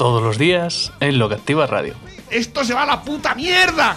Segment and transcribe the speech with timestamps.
[0.00, 1.92] Todos los días en Lo que Activa Radio.
[2.30, 3.94] ¡Esto se va a la puta mierda!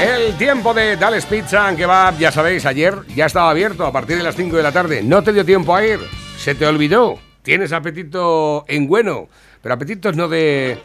[0.00, 4.16] El tiempo de Dales Pizza que va, ya sabéis, ayer ya estaba abierto a partir
[4.16, 5.02] de las 5 de la tarde.
[5.02, 5.98] No te dio tiempo a ir,
[6.38, 7.18] se te olvidó.
[7.42, 9.26] Tienes apetito en bueno,
[9.60, 10.80] pero apetitos no de.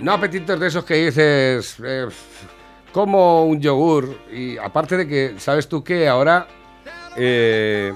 [0.00, 1.76] No apetitos de esos que dices.
[1.82, 2.06] eh,
[2.92, 4.14] como un yogur.
[4.30, 6.46] Y aparte de que, ¿sabes tú que ahora.
[7.16, 7.94] eh,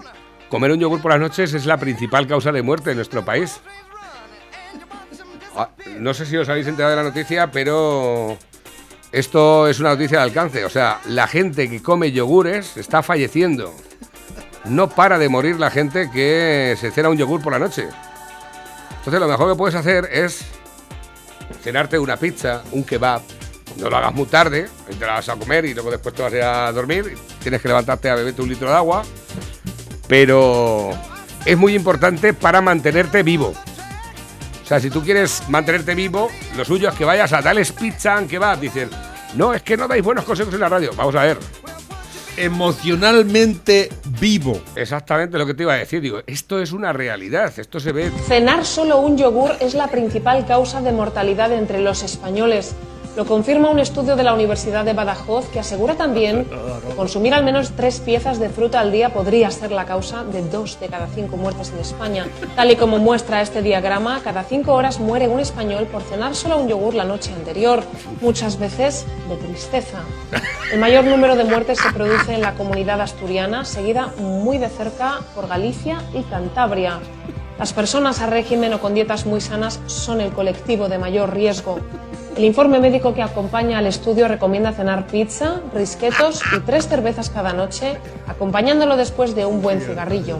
[0.48, 3.60] comer un yogur por las noches es la principal causa de muerte en nuestro país?
[5.56, 8.36] Ah, no sé si os habéis enterado de la noticia, pero
[9.12, 10.64] esto es una noticia de alcance.
[10.64, 13.72] O sea, la gente que come yogures está falleciendo.
[14.64, 17.86] No para de morir la gente que se cena un yogur por la noche.
[18.98, 20.44] Entonces lo mejor que puedes hacer es
[21.62, 23.22] cenarte una pizza, un kebab.
[23.76, 24.68] No lo hagas muy tarde,
[24.98, 27.16] te la vas a comer y luego después te vas a ir a dormir.
[27.42, 29.04] Tienes que levantarte a beberte un litro de agua.
[30.08, 30.90] Pero
[31.44, 33.54] es muy importante para mantenerte vivo.
[34.64, 38.16] O sea, si tú quieres mantenerte vivo, lo suyo es que vayas a Dales Pizza
[38.16, 38.58] and Kebab.
[38.58, 38.88] Dicen,
[39.34, 40.90] no, es que no dais buenos consejos en la radio.
[40.96, 41.38] Vamos a ver.
[42.38, 44.58] Emocionalmente vivo.
[44.74, 46.00] Exactamente lo que te iba a decir.
[46.00, 47.52] Digo, esto es una realidad.
[47.58, 48.10] Esto se ve.
[48.26, 52.74] Cenar solo un yogur es la principal causa de mortalidad entre los españoles.
[53.16, 57.44] Lo confirma un estudio de la Universidad de Badajoz que asegura también que consumir al
[57.44, 61.06] menos tres piezas de fruta al día podría ser la causa de dos de cada
[61.06, 62.26] cinco muertes en España.
[62.56, 66.58] Tal y como muestra este diagrama, cada cinco horas muere un español por cenar solo
[66.58, 67.84] un yogur la noche anterior,
[68.20, 70.00] muchas veces de tristeza.
[70.72, 75.20] El mayor número de muertes se produce en la comunidad asturiana, seguida muy de cerca
[75.36, 76.98] por Galicia y Cantabria.
[77.60, 81.78] Las personas a régimen o con dietas muy sanas son el colectivo de mayor riesgo.
[82.36, 87.52] El informe médico que acompaña al estudio recomienda cenar pizza, risquetos y tres cervezas cada
[87.52, 87.96] noche,
[88.26, 90.38] acompañándolo después de un buen cigarrillo.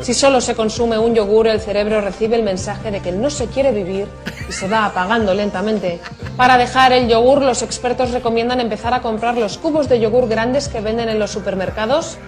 [0.00, 3.48] Si solo se consume un yogur, el cerebro recibe el mensaje de que no se
[3.48, 4.08] quiere vivir
[4.48, 6.00] y se va apagando lentamente.
[6.38, 10.68] Para dejar el yogur, los expertos recomiendan empezar a comprar los cubos de yogur grandes
[10.68, 12.18] que venden en los supermercados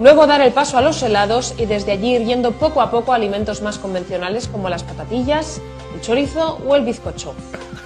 [0.00, 3.12] Luego dar el paso a los helados y desde allí ir yendo poco a poco
[3.12, 5.60] a alimentos más convencionales como las patatillas,
[5.94, 7.34] el chorizo o el bizcocho.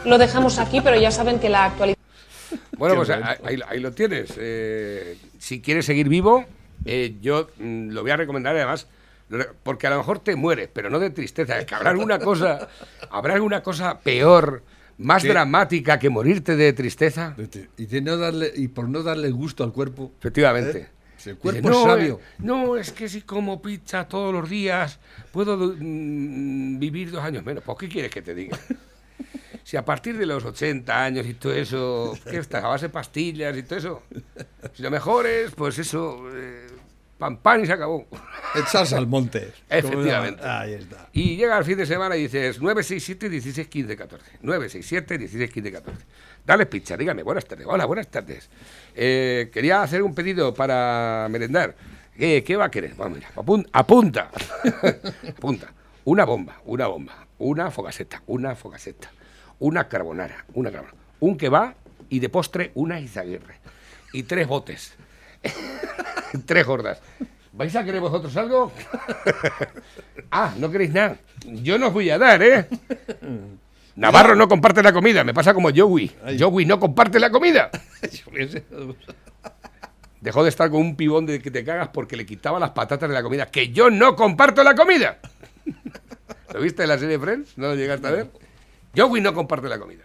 [0.05, 1.99] Lo dejamos aquí, pero ya saben que la actualidad...
[2.77, 4.35] Bueno, pues ahí, ahí- lo tienes.
[4.37, 6.45] Eh, si quieres seguir vivo,
[6.85, 8.87] eh, yo mm, lo voy a recomendar además,
[9.63, 11.59] porque a lo mejor te mueres, pero no de tristeza.
[11.59, 12.69] Es que habrá alguna cosa,
[13.11, 14.63] habrá alguna cosa peor,
[14.99, 15.29] más Sí.
[15.29, 17.35] dramática que morirte de tristeza.
[17.77, 20.13] Y, de no darle, y por no darle gusto al cuerpo.
[20.19, 20.79] Efectivamente.
[20.79, 20.89] ¿eh?
[21.17, 22.21] Si el cuerpo Dice, es no, sabio.
[22.23, 24.99] eh, no, es que si como pizza todos los días
[25.33, 27.65] puedo mm, vivir dos años menos.
[27.65, 28.59] ¿Por qué quieres que te diga?
[29.65, 32.63] Si a partir de los 80 años y todo eso, ¿qué estás?
[32.63, 34.03] A base de pastillas y todo eso.
[34.75, 36.67] Si lo mejor es, pues eso, eh,
[37.19, 38.07] pan pan y se acabó.
[38.55, 39.53] Echarse al monte.
[39.71, 40.43] Efectivamente.
[40.47, 41.09] Ahí está.
[41.15, 44.25] Y llega el fin de semana y dices 967 16 15 14.
[44.43, 46.05] 967 16 15 14.
[46.45, 47.67] Dale pizza, dígame, buenas tardes.
[47.67, 48.51] Hola, buenas tardes.
[48.95, 51.75] Eh, quería hacer un pedido para merendar.
[52.19, 52.95] ¿Qué, qué va a querer?
[52.97, 54.31] Vamos, mira, apun- apunta.
[55.31, 55.73] apunta.
[56.05, 57.27] Una bomba, una bomba.
[57.39, 59.11] Una fogaseta, una fogaseta.
[59.65, 60.99] Una carbonara, una carbonara.
[61.21, 61.75] Un que va
[62.11, 63.55] y de postre una izaguirre.
[64.13, 64.93] Y tres botes.
[66.45, 67.01] tres gordas.
[67.55, 68.71] ¿Vais a querer vosotros algo?
[70.31, 71.17] ah, no queréis nada.
[71.47, 72.69] Yo no os voy a dar, ¿eh?
[73.97, 76.15] Navarro no comparte la comida, me pasa como Joey.
[76.39, 77.71] Joey no comparte la comida.
[80.21, 83.09] Dejó de estar con un pibón de que te cagas porque le quitaba las patatas
[83.09, 83.47] de la comida.
[83.47, 85.21] Que yo no comparto la comida.
[86.53, 87.57] ¿Lo viste en la serie Friends?
[87.57, 88.44] ¿No lo llegaste a ver?
[88.97, 90.05] Joey no comparte la comida.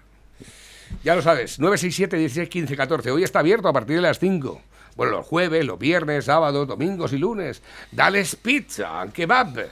[1.03, 3.11] Ya lo sabes, 967 16 15 14.
[3.11, 4.61] Hoy está abierto a partir de las 5.
[4.95, 7.61] Bueno, los jueves, los viernes, sábados, domingos y lunes.
[7.91, 9.67] Dales pizza, kebab.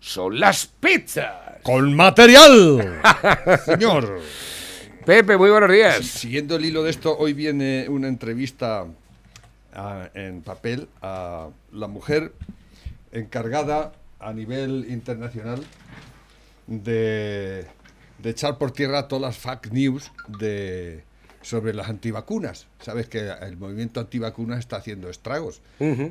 [0.00, 1.60] Son las pizzas.
[1.62, 3.00] ¡Con material!
[3.64, 4.20] Señor.
[5.04, 5.96] Pepe, muy buenos días.
[5.98, 8.86] Si- Siguiendo el hilo de esto, hoy viene una entrevista
[9.74, 12.32] a- en papel a la mujer
[13.12, 15.62] encargada a nivel internacional
[16.66, 17.66] de,
[18.22, 21.02] de echar por tierra todas las fake news de,
[21.42, 22.66] sobre las antivacunas.
[22.80, 25.60] Sabes que el movimiento antivacunas está haciendo estragos.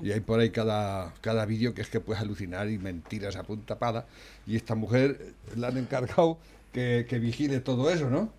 [0.04, 3.44] Y hay por ahí cada, cada vídeo que es que puedes alucinar y mentiras a
[3.44, 4.06] punta pala.
[4.46, 6.38] Y esta mujer la han encargado
[6.74, 8.34] que, que vigile todo eso, ¿no?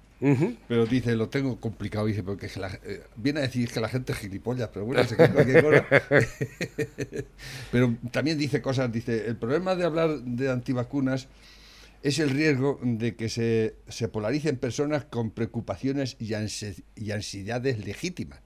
[0.69, 4.13] Pero dice, lo tengo complicado, dice, porque la- eh, viene a decir que la gente
[4.13, 5.85] es gilipollas, pero bueno, se cualquier cosa.
[7.73, 11.27] pero también dice cosas, dice, el problema de hablar de antivacunas
[12.03, 17.85] es el riesgo de que se, se polaricen personas con preocupaciones y, ansi- y ansiedades
[17.85, 18.41] legítimas.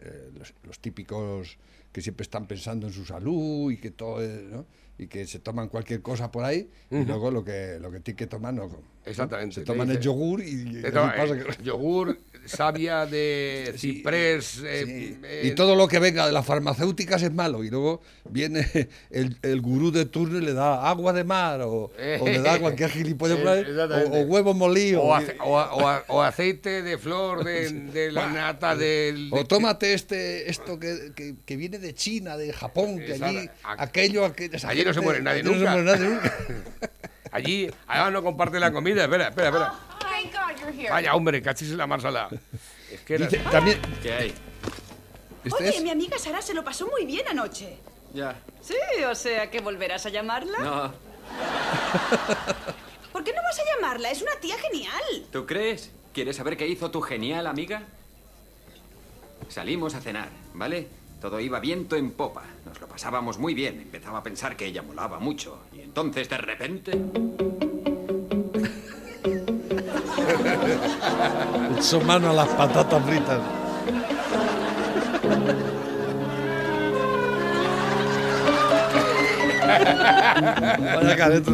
[0.00, 1.58] Eh, Los, los típicos
[1.92, 4.66] que siempre están pensando en su salud y que todo, es, ¿no?
[4.98, 8.16] Y que se toman cualquier cosa por ahí y luego lo que lo que tienen
[8.16, 8.70] que tomar no.
[9.04, 13.92] Exactamente, Se toman el dice- yogur y, y pasa eh, que- yogur, savia de Sí,
[13.98, 14.60] ciprés.
[14.64, 17.62] eh, Sí, eh, y todo lo que venga de las farmacéuticas es malo.
[17.62, 18.66] Y luego viene
[19.10, 22.58] el, el gurú de turno y le da agua de mar o, o le da
[22.58, 23.76] cualquier gilipollas Eh,
[24.10, 25.04] o, o huevos molidos.
[25.04, 29.30] O, ace- o o o aceite de flor de, de la nata del.
[29.32, 33.48] o de- tómate este esto que, que- que viene de China, de Japón, que allí
[33.78, 35.70] aquello, aquello no se muere nadie allí no se nunca.
[35.72, 36.32] muere nadie nunca.
[37.32, 39.02] Allí, además no comparte la comida.
[39.04, 39.74] Espera, espera, espera.
[40.00, 40.88] Thank God you're here.
[40.90, 42.28] Vaya, hombre, cachis en la marsala.
[42.90, 43.26] Es que era.
[43.26, 44.34] Dice, también, ¿Qué hay?
[45.44, 47.76] este Oye, es- mi amiga Sara se lo pasó muy bien anoche.
[48.14, 48.36] Ya.
[48.62, 48.74] Sí,
[49.10, 50.58] o sea que volverás a llamarla.
[50.60, 50.92] No.
[53.12, 54.10] ¿Por qué no vas a llamarla?
[54.10, 55.02] Es una tía genial.
[55.30, 55.90] ¿Tú crees?
[56.14, 57.82] ¿Quieres saber qué hizo tu genial amiga?
[59.48, 60.88] Salimos a cenar, ¿vale?
[61.20, 62.44] Todo iba viento en popa.
[62.64, 63.80] Nos lo pasábamos muy bien.
[63.80, 65.60] Empezaba a pensar que ella molaba mucho.
[65.72, 66.92] Y entonces, de repente...
[71.80, 73.40] su mano a las patatas fritas.
[80.94, 81.50] Vaya careto.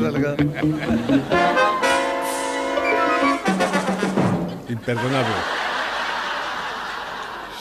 [4.69, 5.35] Imperdonable.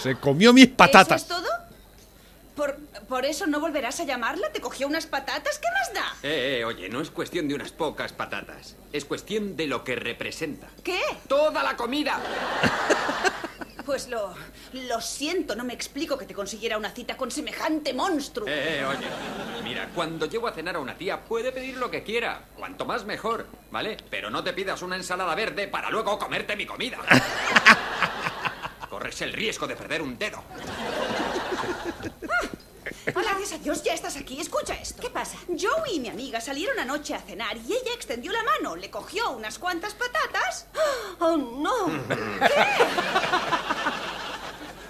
[0.01, 1.27] Se comió mis patatas.
[3.11, 4.51] ¿Por, ¿Por eso no volverás a llamarla?
[4.51, 5.59] ¿Te cogió unas patatas?
[5.59, 6.15] ¿Qué más da?
[6.23, 8.77] Eh, eh, oye, no es cuestión de unas pocas patatas.
[8.93, 10.69] Es cuestión de lo que representa.
[10.81, 11.01] ¿Qué?
[11.27, 12.19] ¡Toda la comida!
[13.85, 14.33] Pues lo...
[14.73, 18.47] Lo siento, no me explico que te consiguiera una cita con semejante monstruo.
[18.47, 19.07] Eh, eh, oye.
[19.63, 22.43] Mira, cuando llevo a cenar a una tía, puede pedir lo que quiera.
[22.55, 23.97] Cuanto más mejor, ¿vale?
[24.09, 26.99] Pero no te pidas una ensalada verde para luego comerte mi comida.
[28.89, 30.43] Corres el riesgo de perder un dedo.
[33.05, 34.39] Gracias a Dios ya estás aquí.
[34.39, 35.01] Escucha esto.
[35.01, 35.37] ¿Qué pasa?
[35.47, 39.31] Joey y mi amiga salieron anoche a cenar y ella extendió la mano, le cogió
[39.31, 40.67] unas cuantas patatas.
[41.19, 41.85] ¡Oh, no!
[42.39, 42.63] ¿Qué?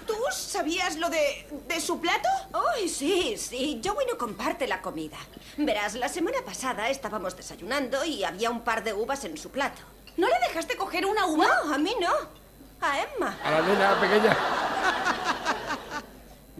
[0.06, 2.28] ¿Tú sabías lo de, de su plato?
[2.74, 3.80] ¡Ay, sí, sí!
[3.84, 5.16] Joey no comparte la comida.
[5.56, 9.82] Verás, la semana pasada estábamos desayunando y había un par de uvas en su plato.
[10.16, 11.46] ¿No le dejaste coger una uva?
[11.46, 12.12] No, a mí no.
[12.80, 13.38] A Emma.
[13.44, 14.36] A la nena pequeña.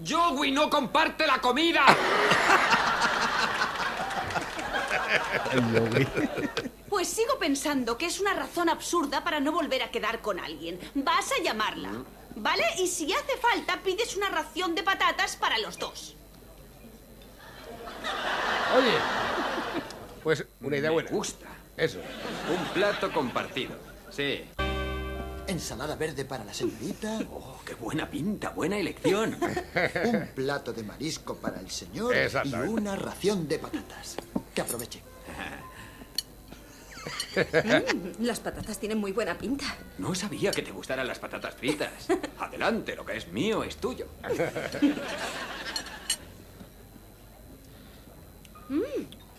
[0.06, 1.84] Joey no comparte la comida.
[6.88, 10.78] Pues sigo pensando que es una razón absurda para no volver a quedar con alguien.
[10.94, 11.90] Vas a llamarla,
[12.36, 12.64] ¿vale?
[12.78, 16.16] Y si hace falta, pides una ración de patatas para los dos.
[18.76, 18.92] Oye.
[20.22, 21.10] Pues una idea Me buena.
[21.10, 21.46] gusta.
[21.76, 21.98] Eso.
[22.50, 23.76] Un plato compartido.
[24.10, 24.44] Sí.
[25.46, 27.18] Ensalada verde para la señorita.
[27.64, 29.36] Qué buena pinta, buena elección.
[30.04, 32.14] Un plato de marisco para el señor.
[32.44, 34.16] Y una ración de patatas.
[34.54, 35.02] Que aproveche.
[38.20, 39.64] Las patatas tienen muy buena pinta.
[39.98, 42.08] No sabía que te gustaran las patatas fritas.
[42.38, 44.06] Adelante, lo que es mío es tuyo.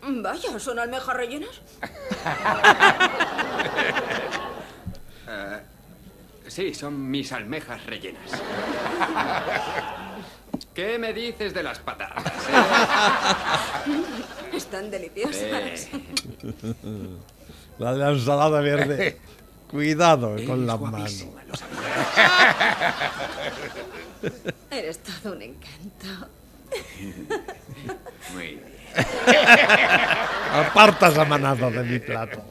[0.01, 1.61] Vaya, ¿son almejas rellenas?
[6.53, 8.29] Sí, son mis almejas rellenas.
[10.75, 12.23] ¿Qué me dices de las patatas?
[12.47, 12.53] eh?
[14.57, 15.41] Están deliciosas.
[15.41, 15.89] Eh,
[17.79, 19.19] La de la ensalada verde.
[19.67, 21.25] Cuidado eres con las manos.
[24.69, 26.27] Eres todo un encanto.
[28.35, 28.63] Muy bien.
[30.53, 32.43] Apartas a manazo de mi plato.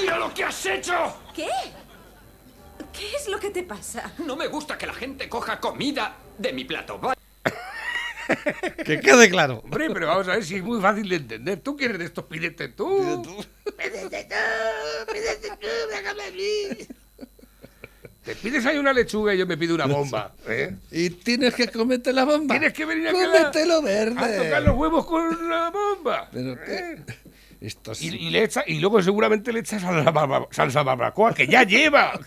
[0.00, 1.16] ¡Mira lo que has hecho!
[1.34, 1.48] ¿Qué?
[2.92, 4.12] ¿Qué es lo que te pasa?
[4.18, 6.98] No me gusta que la gente coja comida de mi plato.
[6.98, 7.16] ¿vale?
[8.84, 9.60] Que quede claro.
[9.64, 11.60] Hombre, pero vamos a ver si es muy fácil de entender.
[11.60, 12.24] ¿Tú quieres de estos?
[12.24, 13.22] Pídete tú.
[13.76, 15.12] Pídete tú.
[15.12, 15.66] Pídete tú.
[15.90, 16.86] Déjame a mí.
[18.24, 20.32] Te pides ahí una lechuga y yo me pido una bomba.
[20.46, 20.76] ¿eh?
[20.92, 22.54] Y tienes que comerte la bomba.
[22.54, 24.18] Tienes que venir a Cómetelo verde.
[24.18, 26.28] A tocar los huevos con la bomba.
[26.32, 27.04] Pero qué- ¿eh?
[27.60, 28.08] Esto Y, sí.
[28.18, 32.18] y le echa, y luego seguramente le echas salsa, barba- salsa barbacoa, que ya lleva.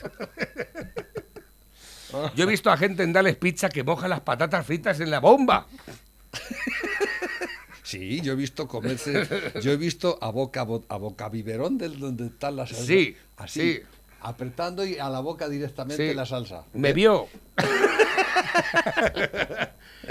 [2.36, 5.20] Yo he visto a gente en Dales Pizza que moja las patatas fritas en la
[5.20, 5.68] bomba.
[7.84, 9.28] Sí, yo he visto comerse,
[9.62, 12.84] yo he visto a boca bo- a boca biberón del donde está la salsa.
[12.86, 13.82] Sí, así, sí.
[14.28, 16.16] Apretando y a la boca directamente Sí.
[16.16, 16.64] la salsa.
[16.74, 17.28] Me vio.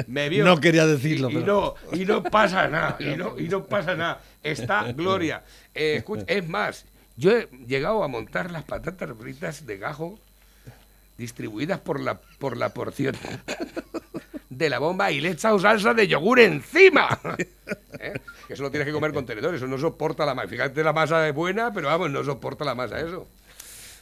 [0.06, 0.44] Me vio.
[0.44, 2.96] No quería decirlo, Y, y pero- no, y no pasa nada.
[2.98, 4.20] Y no, y no pasa nada.
[4.42, 5.42] Está Gloria.
[5.74, 6.84] Eh, escucha, es más,
[7.16, 10.18] yo he llegado a montar las patatas fritas de gajo
[11.16, 13.14] distribuidas por la, por la porción
[14.50, 17.08] de la bomba y le he echado salsa de yogur encima.
[18.00, 18.14] ¿Eh?
[18.48, 20.48] Que eso lo tienes que comer con tenedor, eso no soporta la masa.
[20.48, 23.28] Fíjate, la masa es buena, pero vamos, no soporta la masa eso.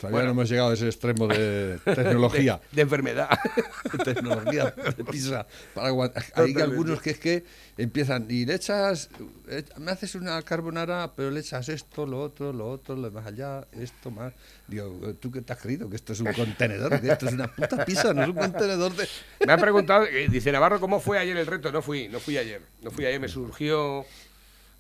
[0.03, 0.35] Todavía Bueno.
[0.35, 2.61] no hemos llegado a ese extremo de tecnología.
[2.71, 3.29] De, de enfermedad.
[4.05, 5.47] tecnología de pizza.
[5.75, 5.91] Para
[6.35, 7.45] Hay algunos que es que
[7.77, 9.11] empiezan y le echas,
[9.49, 13.27] eh, me haces una carbonara, pero le echas esto, lo otro, lo otro, lo más
[13.27, 14.33] allá, esto más.
[14.67, 15.89] Digo, ¿tú qué te has creído?
[15.89, 18.97] Que esto es un contenedor, que esto es una puta pizza, no es un contenedor
[18.97, 19.07] de...
[19.47, 21.71] Me han preguntado, eh, dice Navarro, ¿cómo fue ayer el reto?
[21.71, 22.61] No fui, no fui ayer.
[22.83, 24.05] No fui ayer, me surgió,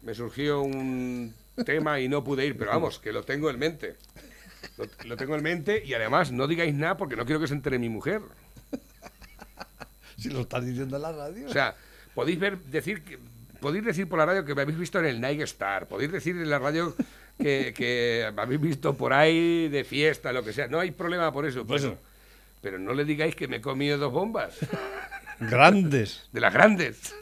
[0.02, 1.32] me surgió un
[1.64, 3.96] tema y no pude ir, pero vamos, que lo tengo en mente.
[4.76, 7.54] Lo, lo tengo en mente y además no digáis nada porque no quiero que se
[7.54, 8.22] entere mi mujer.
[10.16, 11.48] Si lo estás diciendo en la radio.
[11.48, 11.74] O sea,
[12.14, 13.18] podéis ver, decir que,
[13.60, 16.36] podéis decir por la radio que me habéis visto en el Night Star, podéis decir
[16.36, 16.94] en la radio
[17.38, 20.68] que, que me habéis visto por ahí de fiesta, lo que sea.
[20.68, 21.66] No hay problema por eso.
[21.66, 21.98] Pues pero,
[22.60, 24.58] pero no le digáis que me he comido dos bombas.
[25.40, 26.28] Grandes.
[26.30, 27.14] de las grandes.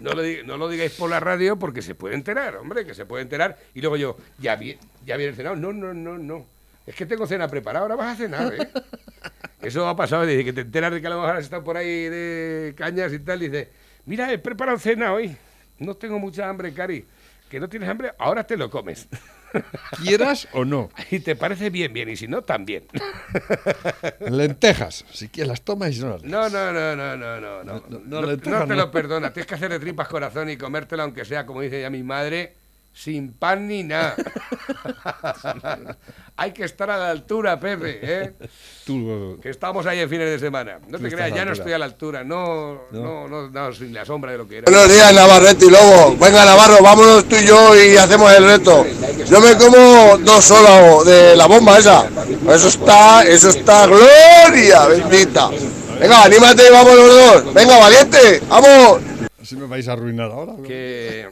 [0.00, 3.04] No lo, no lo digáis por la radio porque se puede enterar, hombre, que se
[3.04, 3.58] puede enterar.
[3.74, 5.56] Y luego yo, ya, vi, ya viene cenado.
[5.56, 6.46] No, no, no, no.
[6.86, 8.68] Es que tengo cena preparada, ahora vas a cenar, ¿eh?
[9.60, 11.76] Eso ha pasado, desde que te enteras de que a lo mejor has estado por
[11.76, 13.68] ahí de cañas y tal, dice,
[14.06, 15.36] mira, he preparado cena hoy.
[15.78, 17.04] No tengo mucha hambre, Cari.
[17.50, 19.08] Que no tienes hambre, ahora te lo comes.
[20.02, 20.90] ¿Quieras o no?
[21.10, 22.84] Y te parece bien, bien, y si no, también.
[24.20, 27.64] Lentejas, si quieres las tomas y no las No, no, no, no, no, no, no.
[27.64, 29.32] No, no, No, lentejas no te lo perdona.
[29.32, 32.57] Tienes que hacer de tripas corazón y comértelo, aunque sea, como dice ya mi madre,
[32.98, 34.16] sin pan ni nada.
[36.36, 38.32] Hay que estar a la altura, Pepe, ¿eh?
[38.84, 40.80] Tú, Que estamos ahí en fines de semana.
[40.88, 42.24] No te creas, ya no estoy a la altura.
[42.24, 44.70] No, no, no, no, sin la sombra de lo que era.
[44.70, 46.16] Buenos días, Navarrete y Lobo.
[46.16, 48.84] Venga, Navarro, vámonos tú y yo y hacemos el reto.
[49.28, 52.08] Yo me como dos solo de la bomba esa.
[52.52, 55.50] Eso está, eso está gloria, bendita.
[56.00, 57.14] Venga, anímate y vamos los
[57.44, 57.54] dos.
[57.54, 59.00] Venga, valiente, vamos.
[59.40, 60.54] Así me vais a arruinar ahora.
[60.54, 60.62] ¿no?
[60.62, 61.28] que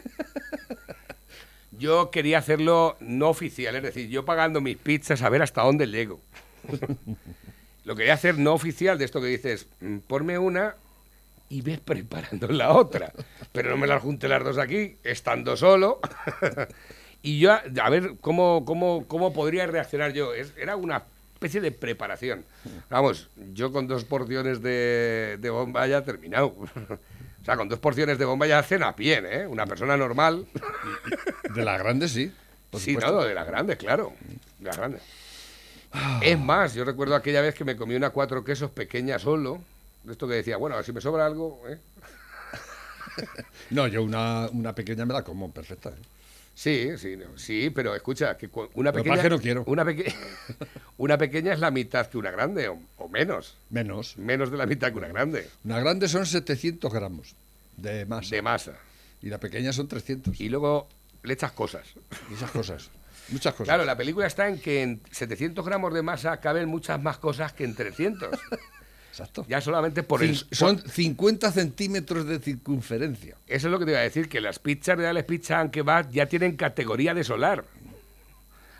[1.79, 5.87] yo quería hacerlo no oficial, es decir, yo pagando mis pizzas a ver hasta dónde
[5.87, 6.21] llego.
[7.85, 10.75] Lo quería hacer no oficial, de esto que dices, mm, ponme una
[11.49, 13.13] y ves preparando la otra.
[13.53, 16.01] Pero no me las junte las dos aquí, estando solo.
[17.23, 20.35] y yo, a, a ver cómo, cómo, cómo podría reaccionar yo.
[20.35, 21.05] Es- era una
[21.35, 22.45] especie de preparación.
[22.91, 26.47] Vamos, yo con dos porciones de, de bomba ya terminado.
[26.57, 29.47] o sea, con dos porciones de bomba ya cena bien, ¿eh?
[29.47, 30.45] Una persona normal.
[31.55, 32.33] De las grandes, sí.
[32.71, 33.13] por sí, supuesto.
[33.13, 34.13] no, de las grandes, claro.
[34.59, 35.03] De las grandes.
[36.23, 39.63] Es más, yo recuerdo aquella vez que me comí una cuatro quesos pequeña solo.
[40.05, 41.79] De esto que decía, bueno, a ver si me sobra algo, ¿eh?
[43.71, 45.89] No, yo una, una pequeña me la como perfecta.
[45.91, 45.93] ¿eh?
[46.55, 49.23] Sí, sí, no, sí, pero escucha, que cu- una Lo pequeña.
[49.23, 49.65] que no quiero.
[49.67, 50.15] Una, peque-
[50.99, 53.57] una pequeña es la mitad que una grande, o, o menos.
[53.71, 54.17] Menos.
[54.17, 55.49] Menos de la mitad que una grande.
[55.65, 57.35] Una grande son 700 gramos
[57.77, 58.35] de masa.
[58.37, 58.73] De masa.
[59.23, 60.39] Y la pequeña son 300.
[60.41, 60.89] Y luego
[61.27, 61.87] le echas cosas.
[62.31, 62.91] Muchas cosas.
[63.29, 63.67] Muchas cosas.
[63.67, 67.53] Claro, la película está en que en 700 gramos de masa caben muchas más cosas
[67.53, 68.31] que en 300.
[69.11, 69.45] Exacto.
[69.49, 70.37] Ya solamente por el.
[70.37, 73.37] Cin- son 50 centímetros de circunferencia.
[73.47, 75.71] Eso es lo que te iba a decir, que las pizzas de Alex Pizza and
[75.71, 77.65] Kebab ya tienen categoría de solar.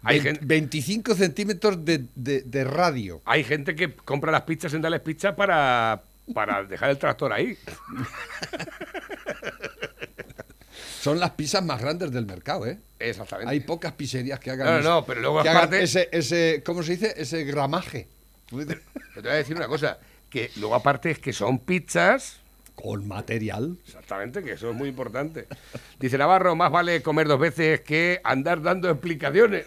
[0.03, 3.23] Hay, Vein- gen- 25 centímetros de, de- de radio.
[3.25, 7.57] hay gente que compra las pizzas en Dales Pizza para, para dejar el tractor ahí.
[11.01, 12.79] Son las pizzas más grandes del mercado, ¿eh?
[12.99, 13.51] Exactamente.
[13.53, 16.63] Hay pocas pizzerías que hagan, No, no, no, pero luego que hagan aparte- ese, ese,
[16.65, 17.15] ¿cómo se dice?
[17.17, 18.09] Ese gramaje.
[18.51, 18.67] Pero
[19.15, 19.99] te voy a decir una cosa,
[20.31, 22.41] que luego aparte es que son pizzas...
[22.75, 23.79] Con material.
[23.87, 25.47] Exactamente, que eso es muy importante.
[25.99, 29.65] Dice Navarro, más vale comer dos veces que andar dando explicaciones.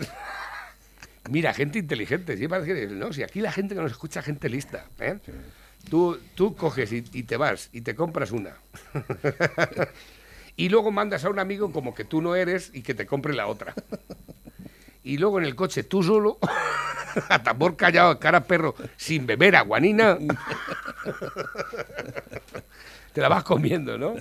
[1.31, 4.27] Mira, gente inteligente, sí, parece que no, si aquí la gente que nos escucha es
[4.27, 5.17] gente lista, ¿eh?
[5.89, 8.55] Tú, tú coges y, y te vas y te compras una.
[10.59, 13.33] y luego mandas a un amigo como que tú no eres y que te compre
[13.33, 13.73] la otra.
[15.05, 16.37] Y luego en el coche tú solo,
[17.29, 20.17] a tambor callado, cara perro, sin beber aguanina,
[23.13, 24.15] te la vas comiendo, ¿no?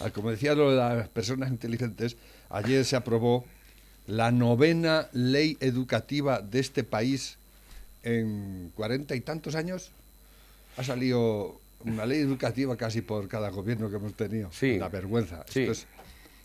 [0.00, 2.16] Ah, como decía lo de las personas inteligentes,
[2.48, 3.44] ayer se aprobó
[4.08, 7.38] la novena ley educativa de este país
[8.02, 9.92] en cuarenta y tantos años.
[10.76, 14.50] ha salido una ley educativa casi por cada gobierno que hemos tenido.
[14.52, 14.72] Sí.
[14.76, 15.44] Una vergüenza.
[15.48, 15.60] Sí.
[15.60, 15.86] Esto es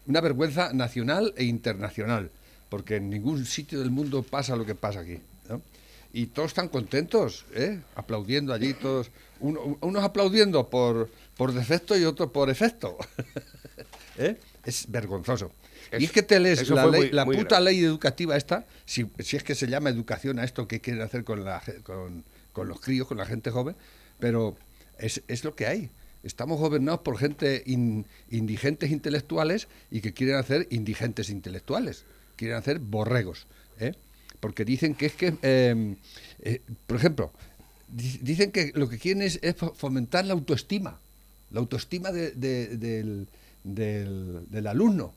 [0.08, 2.30] una vergüenza nacional e internacional,
[2.70, 5.20] porque en ningún sitio del mundo pasa lo que pasa aquí.
[5.50, 5.62] ¿no?
[6.13, 7.82] Y todos están contentos, ¿eh?
[7.96, 9.12] aplaudiendo allí, todos.
[9.39, 12.98] Uno- unos aplaudiendo por, por defecto y otros por efecto.
[14.18, 14.38] ¿Eh?
[14.63, 15.51] Es vergonzoso.
[15.98, 17.65] y es que te lees la, fue ley- muy- la muy puta grave.
[17.72, 21.24] ley educativa esta, si, si es que se llama educación a esto que quieren hacer
[21.24, 22.24] con, la, con,
[22.54, 23.75] con los críos, con la gente joven,
[24.20, 24.56] pero
[25.00, 25.90] es, es lo que hay.
[26.24, 32.04] Estamos gobernados por gente in- indigentes intelectuales y que quieren hacer indigentes intelectuales,
[32.36, 33.46] quieren hacer borregos.
[33.80, 33.94] ¿eh?
[34.40, 35.96] Porque dicen que es que, eh,
[36.40, 37.32] eh, por ejemplo,
[37.88, 41.00] di- dicen que lo que quieren es, es fo- fomentar la autoestima,
[41.52, 43.28] la autoestima de- de- del,
[43.64, 45.14] del- del alumno.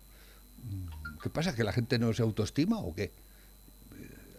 [1.22, 1.54] ¿Qué pasa?
[1.54, 3.10] ¿Que la gente no se autoestima o qué?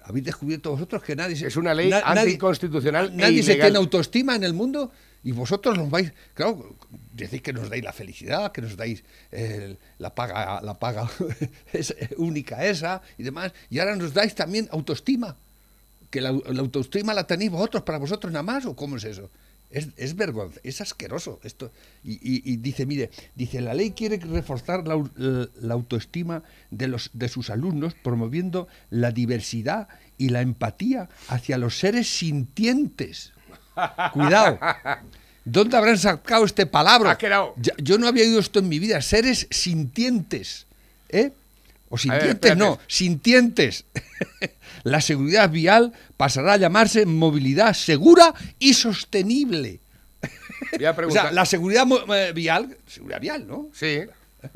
[0.03, 3.55] ¿Habéis descubierto vosotros que nadie se- Es una ley na- nadie- anticonstitucional e Nadie se
[3.55, 4.91] tiene autoestima en el mundo
[5.23, 6.75] y vosotros nos vais, claro,
[7.13, 11.09] decís que nos dais la felicidad, que nos dais eh, la paga, la paga
[11.73, 15.35] es única esa y demás, y ahora nos dais también autoestima.
[16.09, 19.29] ¿Que la, autoestima la tenéis vosotros para vosotros nada más o cómo es eso?
[19.69, 21.71] Es, es vergonzoso, es asqueroso esto.
[22.03, 25.05] Y, dice, mire, dice, la ley quiere reforzar la-
[25.61, 31.77] la autoestima de, los, de sus alumnos promoviendo la diversidad y la empatía hacia los
[31.77, 33.33] seres sintientes.
[34.13, 34.59] Cuidado.
[35.45, 37.17] ¿Dónde habrán sacado este palabra?
[37.57, 39.01] Ya- yo no había oído esto en mi vida.
[39.01, 40.67] Seres sintientes.
[41.09, 41.31] ¿Eh?
[41.89, 42.59] O sintientes, espérate.
[42.59, 43.85] no, sintientes.
[44.83, 49.79] La seguridad vial pasará a llamarse movilidad segura y sostenible.
[50.77, 51.23] Voy a O preguntar.
[51.25, 51.85] sea, la seguridad
[52.15, 53.69] eh, vial, seguridad vial, ¿no?
[53.73, 54.01] Sí.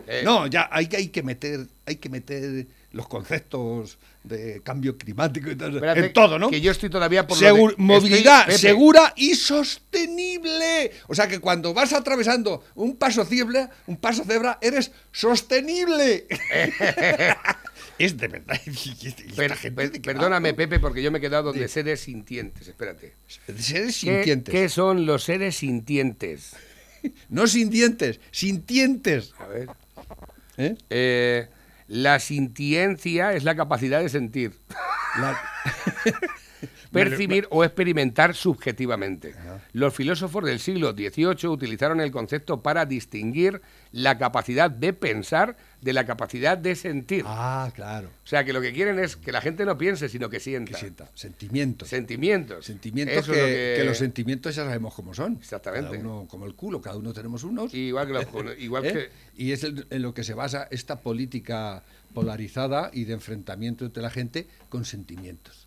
[0.07, 5.55] Eh, No, ya hay que meter, hay que meter los conceptos de cambio climático y
[5.55, 6.49] tal, espérate, en todo, ¿no?
[6.49, 10.91] Que yo estoy todavía por lo de- movilidad estoy- segura y sostenible.
[11.07, 16.27] O sea que cuando vas atravesando un paso cebra, un paso cebra, eres sostenible.
[17.97, 18.59] es de verdad.
[18.65, 22.67] Esta per- gente qué perdóname, Pepe, porque yo me he quedado donde seres sintientes.
[22.67, 23.13] Espérate.
[23.27, 24.51] Seres ¿Qué, sintientes.
[24.51, 26.55] qué son los seres sintientes?
[27.27, 29.33] No sintientes, sintientes.
[29.37, 29.67] A ver.
[30.55, 30.75] ¿Eh?
[30.89, 31.47] Eh,
[31.93, 34.59] la sintiencia es la capacidad de sentir,
[35.19, 35.39] La-
[36.93, 39.33] percibir o experimentar subjetivamente.
[39.73, 45.91] Los filósofos del siglo XVIII utilizaron el concepto para distinguir la capacidad de pensar de
[45.93, 47.25] la capacidad de sentir.
[47.27, 48.07] Ah, claro.
[48.23, 50.71] O sea, que lo que quieren es que la gente no piense, sino que sienta.
[50.71, 51.09] Que sienta.
[51.13, 51.89] Sentimientos.
[51.89, 52.65] Sentimientos.
[52.65, 55.33] Sentimientos Eso que, es lo que- que los sentimientos ya sabemos cómo son.
[55.41, 55.89] Exactamente.
[55.89, 57.73] Cada uno como el culo, cada uno tenemos unos.
[57.73, 58.25] Igual que los-
[58.59, 58.93] igual ¿Eh?
[58.93, 59.09] que-
[59.43, 64.03] Y es el- en lo que se basa esta política polarizada y de enfrentamiento entre
[64.03, 65.62] la gente con sentimientos.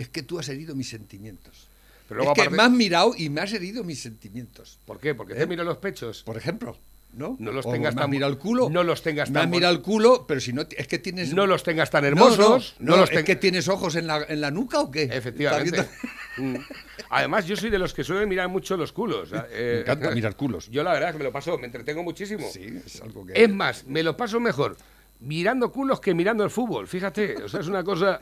[0.00, 1.66] Es que tú has herido mis sentimientos.
[2.08, 4.78] Pero luego es que aparte- me has mirado y me has herido mis sentimientos.
[4.86, 5.14] ¿Por qué?
[5.14, 5.36] Porque ¿Eh?
[5.36, 6.22] te miro los pechos.
[6.24, 6.76] Por ejemplo,
[7.12, 7.36] ¿no?
[7.38, 8.68] No los O tengas tan- mirado el culo.
[8.70, 11.32] no los tengas tan mirado el culo, pero si no, es que tienes...
[11.34, 12.74] No los tengas tan hermosos.
[12.78, 15.04] No, no, los es que tienes ojos en la, en la nuca o qué.
[15.04, 15.86] Efectivamente.
[16.36, 16.54] Mm.
[17.10, 19.30] Además, yo soy de los que suelen mirar mucho los culos.
[19.50, 20.70] eh, Me encanta mirar culos.
[20.70, 22.48] Yo la verdad es que me lo paso, me entretengo muchísimo.
[22.50, 23.32] Sí, es algo que...
[23.34, 24.76] Es más, me lo paso mejor
[25.18, 26.86] mirando culos que mirando el fútbol.
[26.86, 28.20] Fíjate, o sea, es una cosa.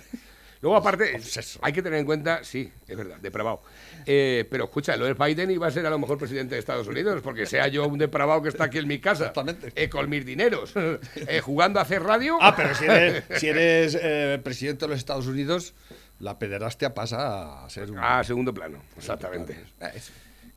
[0.61, 1.61] Luego, aparte, Obseso.
[1.63, 3.63] hay que tener en cuenta, sí, es verdad, depravado.
[4.07, 6.59] Eh, pero escucha, lo es Biden y va a ser a lo mejor presidente de
[6.61, 9.73] Estados Unidos, porque sea yo un depravado que está aquí en mi casa, Exactamente.
[9.77, 12.39] eh, con mis dineros, eh, jugando a hacer radio.
[12.41, 15.75] Ah, pero si eres, si eres eh, presidente de los Estados Unidos,
[16.19, 17.99] la pederastia pasa a ser un...
[18.01, 19.57] Ah, segundo plano, exactamente.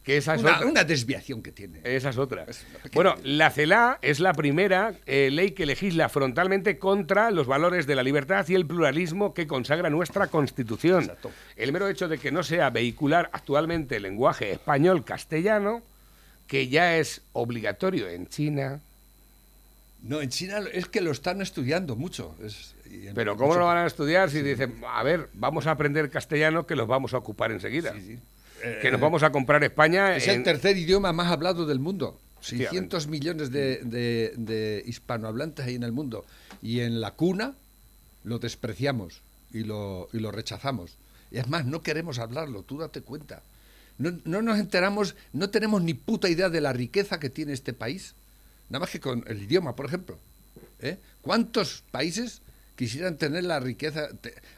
[0.04, 0.68] Que esa es una, otra.
[0.68, 1.80] una desviación que tiene.
[1.84, 2.46] Esa es otra.
[2.48, 7.86] Es Bueno, la CELA es la primera eh, ley que legisla frontalmente contra los valores
[7.86, 11.04] de la libertad y el pluralismo que consagra nuestra Constitución.
[11.04, 11.30] Exacto.
[11.56, 15.84] El mero hecho de que no sea vehicular actualmente el lenguaje español-castellano,
[16.48, 18.80] que ya es obligatorio en China.
[20.04, 22.36] No, en China es que lo están estudiando mucho.
[22.44, 22.74] es-
[23.14, 26.66] Pero ¿cómo mucho- lo van a estudiar si dicen, a ver, vamos a aprender castellano
[26.66, 27.94] que los vamos a ocupar enseguida?
[27.94, 28.20] Sí, sí.
[28.82, 32.20] Que nos vamos a comprar España Es en- el tercer idioma más hablado del mundo.
[32.42, 32.70] Efectivamente.
[32.98, 36.26] 600 millones de, de- de hispanohablantes hay en el mundo.
[36.62, 37.54] Y en la cuna
[38.24, 39.22] lo despreciamos
[39.54, 40.98] y lo, y lo rechazamos.
[41.32, 43.42] Y es más, no queremos hablarlo, tú date cuenta.
[43.98, 47.74] No, no nos enteramos, no tenemos ni puta idea de la riqueza que tiene este
[47.74, 48.16] país.
[48.70, 50.18] Nada más que con el idioma, por ejemplo.
[50.80, 50.98] ¿Eh?
[51.22, 52.42] ¿Cuántos países
[52.76, 54.08] quisieran tener la riqueza?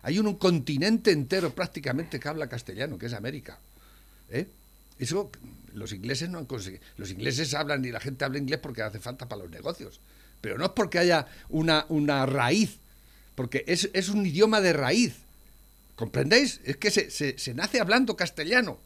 [0.04, 3.60] Hay un, un continente entero prácticamente que habla castellano, que es América.
[4.34, 4.48] ¿Eh?
[5.00, 5.30] Eso
[5.74, 6.84] los ingleses no han conseguido.
[6.98, 10.00] Los ingleses hablan y la gente habla inglés porque hace falta para los negocios.
[10.41, 12.78] Pero no es porque haya una, una raíz,
[13.36, 15.15] porque es, es un idioma de raíz.
[15.96, 16.60] ¿Comprendéis?
[16.65, 18.78] Es que se, se- se nace hablando castellano.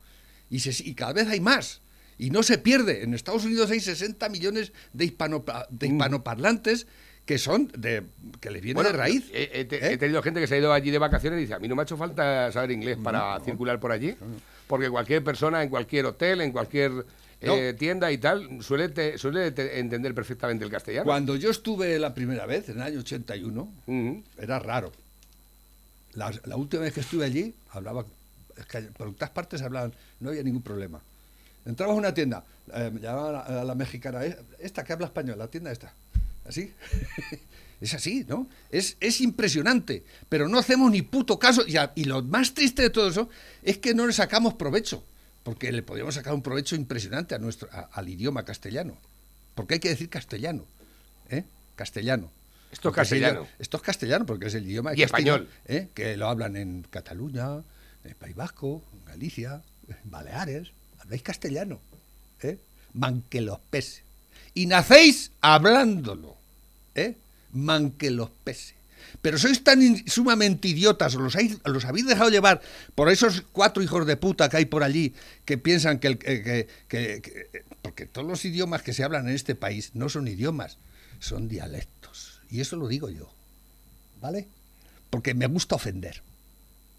[0.49, 1.81] Y, se- y cada vez hay más.
[2.19, 3.03] Y no se pierde.
[3.03, 6.87] En Estados Unidos hay 60 millones de, hispano, de hispanoparlantes
[7.25, 8.03] que son de
[8.39, 9.25] que les viene Bueno, de raíz.
[9.33, 9.93] He, he te- ¿Eh?
[9.93, 11.75] he tenido gente que se ha ido allí de vacaciones y dice, a mí no
[11.75, 14.15] me ha hecho falta saber inglés para circular por allí,
[14.67, 17.05] porque cualquier persona en cualquier hotel, en cualquier
[17.41, 21.05] eh, tienda y tal, suele, te- suele te- entender perfectamente el castellano.
[21.05, 24.23] Cuando yo estuve la primera vez, en el año 81, Ujú.
[24.37, 24.91] era raro.
[26.13, 28.05] La, la última vez que estuve allí, hablaba,
[28.57, 30.99] es que por todas partes hablaban, no había ningún problema.
[31.65, 34.93] Entrabas a una tienda, eh, me llamaban a, la- a la mexicana, "Eh, esta que
[34.93, 35.93] habla español, la tienda esta.
[36.47, 36.73] ¿Así?
[37.81, 38.47] es así, ¿no?
[38.71, 41.63] Es, es impresionante, pero no hacemos ni puto caso.
[41.67, 43.29] Y, a- y lo más triste de todo eso
[43.63, 45.03] es que no le sacamos provecho,
[45.43, 48.97] porque le podríamos sacar un provecho impresionante a nuestro, a- al idioma castellano.
[49.55, 50.65] Porque hay que decir castellano,
[51.29, 51.43] ¿eh?
[51.75, 52.31] Castellano.
[52.71, 53.47] Esto es Porque es castellano.
[53.59, 55.47] esto es castellano porque es el idioma Y español.
[55.65, 55.87] ¿eh?
[55.93, 57.63] que lo hablan en Cataluña,
[58.03, 60.71] en País Vasco, en Galicia, en Baleares.
[60.99, 61.79] Habláis castellano.
[62.41, 62.59] ¿eh?
[62.93, 64.03] Man que los pese.
[64.57, 66.35] Y nacéis hablándolo.
[66.95, 67.15] ¿eh?
[67.53, 68.73] Man que los pese.
[69.21, 72.61] Pero sois tan sumamente idiotas, os los, los habéis dejado llevar
[72.95, 75.13] por esos cuatro hijos de puta que hay por allí
[75.45, 76.67] que piensan que- que-
[77.83, 80.77] Porque todos los idiomas que se hablan en este país no son idiomas,
[81.19, 82.41] son dialectos.
[82.49, 83.29] Y eso lo digo yo.
[84.21, 84.47] ¿Vale?
[85.11, 86.21] Porque me gusta ofender.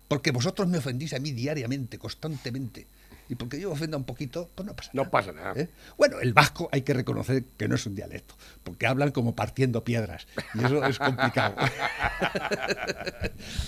[0.06, 2.86] Porque vosotros me ofendís a mí diariamente, constantemente.
[3.28, 5.04] Y porque yo ofenda un poquito, pues no pasa nada.
[5.04, 5.52] No pasa nada.
[5.60, 5.68] ¿eh?
[5.98, 9.84] Bueno, el vasco hay que reconocer que no es un dialecto, porque hablan como partiendo
[9.84, 10.26] piedras.
[10.54, 11.54] Y eso es complicado.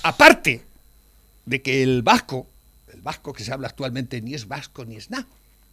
[0.02, 0.62] Aparte
[1.46, 2.48] de que el vasco,
[2.92, 5.26] el vasco que se habla actualmente ni es vasco ni es nada.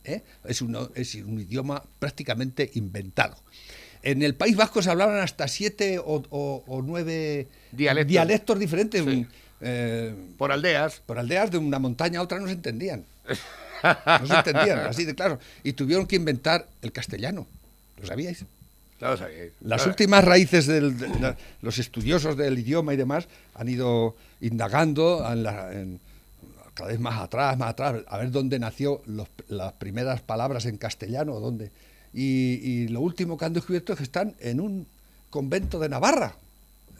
[0.03, 0.23] ¿eh?
[0.45, 3.35] Es, uno- es un idioma prácticamente inventado.
[4.03, 8.59] En el País Vasco se hablaban hasta siete o, o- o nueve Dialectos.
[8.59, 9.03] diferentes.
[9.61, 11.01] Eh, por aldeas.
[11.05, 13.03] Por aldeas de una montaña a otra no se entendían.
[14.05, 15.39] No se entendían, así de claro.
[15.63, 17.45] Y tuvieron que inventar el castellano.
[17.99, 18.43] ¿Lo sabíais?
[18.99, 19.51] No lo sabíais.
[19.61, 25.71] Las últimas raíces de los estudiosos del idioma y demás han ido indagando en la-
[25.73, 25.99] en-
[26.73, 30.77] cada vez más atrás, más atrás, a ver dónde nació los- las primeras palabras en
[30.77, 31.71] castellano, dónde.
[32.13, 34.87] Y, y lo último que han descubierto es que están en un
[35.29, 36.35] convento de Navarra,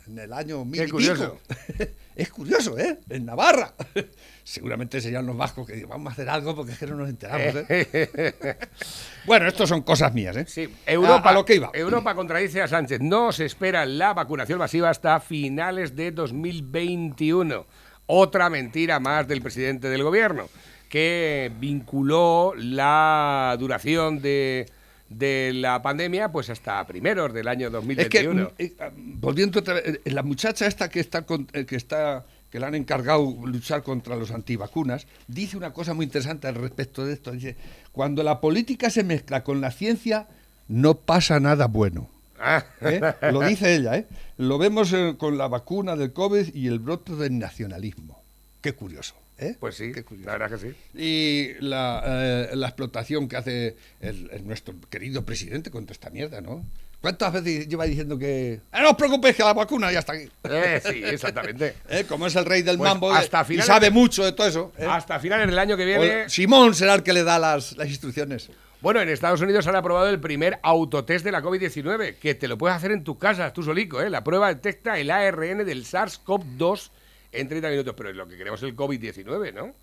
[0.08, 1.38] en el año mil Qué y curioso.
[1.48, 1.90] pico.
[2.16, 2.98] es curioso, ¿eh?
[3.08, 3.74] En Navarra.
[4.44, 7.08] Seguramente serían los vascos que digan, vamos a hacer algo porque es que no nos
[7.10, 7.64] enteramos.
[7.68, 8.56] ¿eh?".
[9.26, 10.44] bueno, esto son cosas mías, ¿eh?
[10.48, 11.70] Sí, Europa, A- a lo que iba.
[11.74, 13.00] Europa contradice a Sánchez.
[13.00, 17.66] No se espera la vacunación masiva hasta finales de 2021.
[18.06, 20.48] Otra mentira más del presidente del gobierno,
[20.88, 24.64] que vinculó la duración de,
[25.08, 28.52] de la pandemia pues hasta primeros del año Es 2021.
[28.56, 32.26] que, mm, eh, ah, volviendo eh, la muchacha esta que está, con- eh, que está
[32.50, 37.04] que le han encargado luchar contra los antivacunas, dice una cosa muy interesante al respecto
[37.04, 37.32] de esto.
[37.32, 37.56] Dice,
[37.92, 40.28] cuando la política se mezcla con la ciencia,
[40.66, 42.08] no pasa nada bueno.
[42.40, 42.64] Ah.
[42.80, 43.00] ¿Eh?
[43.32, 44.06] Lo dice ella, ¿eh?
[44.38, 48.22] Lo vemos eh, con la vacuna del COVID y el brote del nacionalismo.
[48.62, 49.56] Qué curioso, ¿eh?
[49.58, 49.92] Pues sí,
[50.24, 50.74] la verdad que sí.
[50.94, 56.40] Y la, eh, la explotación que hace el- el nuestro querido presidente contra esta mierda,
[56.40, 56.64] ¿no?
[57.00, 58.60] ¿Cuántas veces lleva diciendo que...
[58.72, 60.28] "Ah, no os preocupéis que la vacuna ya está aquí?
[60.50, 61.74] Eh, sí, exactamente.
[61.88, 62.04] ¿Eh?
[62.08, 64.48] Como es el rey del Pues mambo hasta y finales sabe de- mucho de todo
[64.48, 64.72] eso.
[64.76, 64.84] ¿eh?
[64.88, 66.28] Hasta finales del año que viene.
[66.28, 68.50] Simón será el que le da las, las instrucciones.
[68.80, 72.58] Bueno, en Estados Unidos han aprobado el primer autotest de la COVID-19, que te lo
[72.58, 74.10] puedes hacer en tu casa, tú solico, ¿eh?
[74.10, 76.90] La prueba detecta el ARN del SARS-CoV-2
[77.32, 79.74] en 30 minutos, pero es lo que queremos el COVID-19, ¿no?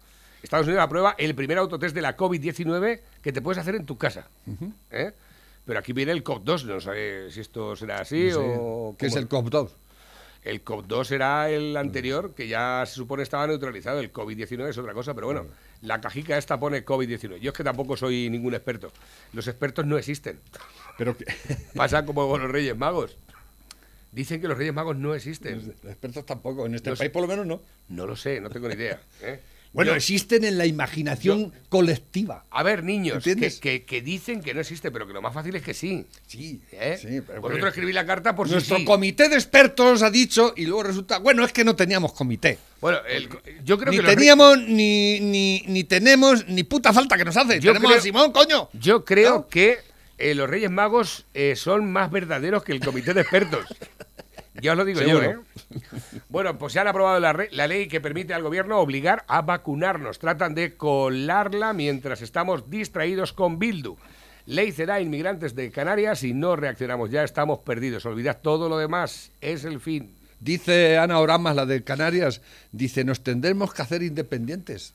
[0.43, 3.97] Estados Unidos aprueba el primer autotest de la COVID-19 que te puedes hacer en tu
[3.97, 4.27] casa,
[4.91, 5.11] ¿eh?
[5.65, 8.95] Pero aquí viene el COV-2, no sé si esto será así No sé, o...
[8.99, 9.69] ¿Qué es el COP2?
[10.43, 13.99] El COV-2 era el anterior, que ya se supone estaba neutralizado.
[13.99, 15.47] El COVID-19 es otra cosa, pero bueno,
[15.81, 17.39] la cajica esta pone COVID-19.
[17.39, 18.91] Yo es que tampoco soy ningún experto.
[19.33, 20.39] Los expertos no existen.
[20.99, 21.25] Pero que-
[21.75, 23.17] Pasa como con los Reyes Magos.
[24.15, 25.75] Dicen que los Reyes Magos no existen.
[25.83, 27.61] Los expertos tampoco, en este país por lo menos no.
[27.89, 28.99] No lo sé, no tengo ni idea.
[29.21, 29.39] ¿eh?
[29.75, 32.45] Bueno, Yo- existen en la imaginación colectiva.
[32.49, 33.59] A ver, niños, que, ¿Entiendes?
[33.59, 36.05] que- que dicen que no existe, pero que lo más fácil es que sí.
[36.27, 36.97] Sí, ¿eh?
[36.97, 38.85] sí, pero- Vosotros escribís la carta por si Nuestro sí.
[38.85, 42.57] comité de expertos ha dicho y luego resulta, bueno, es que no teníamos comité.
[42.79, 43.27] Bueno, el-
[43.65, 47.35] yo creo ni que Reyes- teníamos, ni, ni, ni tenemos, ni puta falta que nos
[47.35, 47.59] hace.
[47.59, 48.69] Yo tenemos creo- a Simón, coño.
[48.71, 49.79] Yo creo que
[50.17, 53.65] eh, los Reyes Magos eh, son más verdaderos que el comité de expertos.
[54.61, 55.37] Ya os lo digo yo, ¿eh?
[56.29, 59.41] Bueno, pues se han aprobado la, re- la ley que permite al gobierno obligar a
[59.41, 60.19] vacunarnos.
[60.19, 63.97] Tratan de colarla mientras estamos distraídos con Bildu.
[64.45, 67.09] Ley será inmigrantes de Canarias y no reaccionamos.
[67.11, 68.05] Ya estamos perdidos.
[68.05, 69.31] Olvidad todo lo demás.
[69.41, 70.15] Es el fin.
[70.39, 72.41] Dice Ana Oramas, la de Canarias,
[72.71, 74.93] dice, nos tendremos que hacer independientes.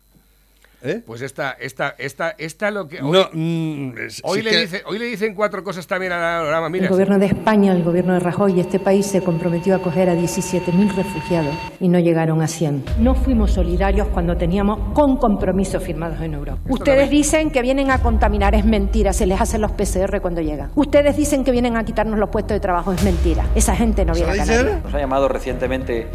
[0.83, 1.03] ¿Eh?
[1.07, 3.01] Pues esta, esta, esta, esta lo que.
[3.03, 6.12] Hoy, No, mm, es- hoy sí le que- dice, hoy le dicen cuatro cosas también
[6.12, 6.66] al programa.
[6.66, 9.77] El Mira, gobierno de España, el gobierno de Rajoy y este país se comprometió a
[9.79, 12.85] acoger a 17.000 refugiados y no llegaron a 100.
[12.99, 16.61] No fuimos solidarios cuando teníamos con compromisos firmados en Europa.
[16.69, 20.71] Ustedes dicen que vienen a contaminar, es mentira, se les hacen los PCR cuando llegan.
[20.75, 23.47] Ustedes dicen que vienen a quitarnos los puestos de trabajo, es mentira.
[23.55, 24.83] Esa gente no viene a Canarias.
[24.85, 26.07] Nos ha llamado recientemente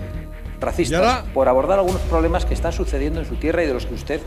[0.66, 3.94] racistas por abordar algunos problemas que están sucediendo en su tierra y de los que
[3.94, 4.22] usted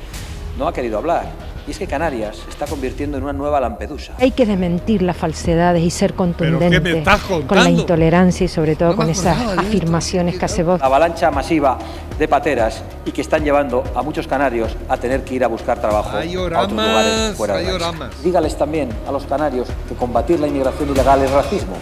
[0.59, 1.27] no ha querido hablar.
[1.67, 4.15] Y es que Canarias se está convirtiendo en una nueva Lampedusa.
[4.19, 8.75] Hay que desmentir las falsedades y ser contundente me estás con la intolerancia y sobre
[8.75, 10.81] todo No con esas afirmaciones que hace vos.
[10.81, 11.79] Avalancha masiva
[12.19, 15.79] de pateras y que están llevando a muchos canarios a tener que ir a buscar
[15.79, 18.23] trabajo Hay a otros oramas, lugares fuera de oramas.
[18.25, 21.77] Dígales también a los canarios que combatir la inmigración ilegal es racismo.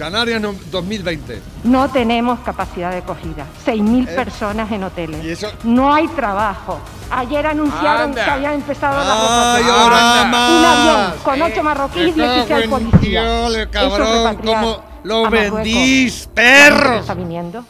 [0.00, 1.42] Canarias no- 2020.
[1.64, 3.44] No tenemos capacidad de acogida.
[3.66, 5.22] 6.000 Eh, personas en hoteles.
[5.22, 5.52] ¿y eso?
[5.62, 6.80] No hay trabajo.
[7.10, 8.24] Ayer anunciaron Anda.
[8.24, 10.50] que habían empezado ¡Ay, las oramas!
[10.50, 13.24] Un avión con 8 Eh, marroquíes y me cago 16 en policías.
[13.52, 17.62] Dios, cabrón, cómo lo vendís, que está viniendo.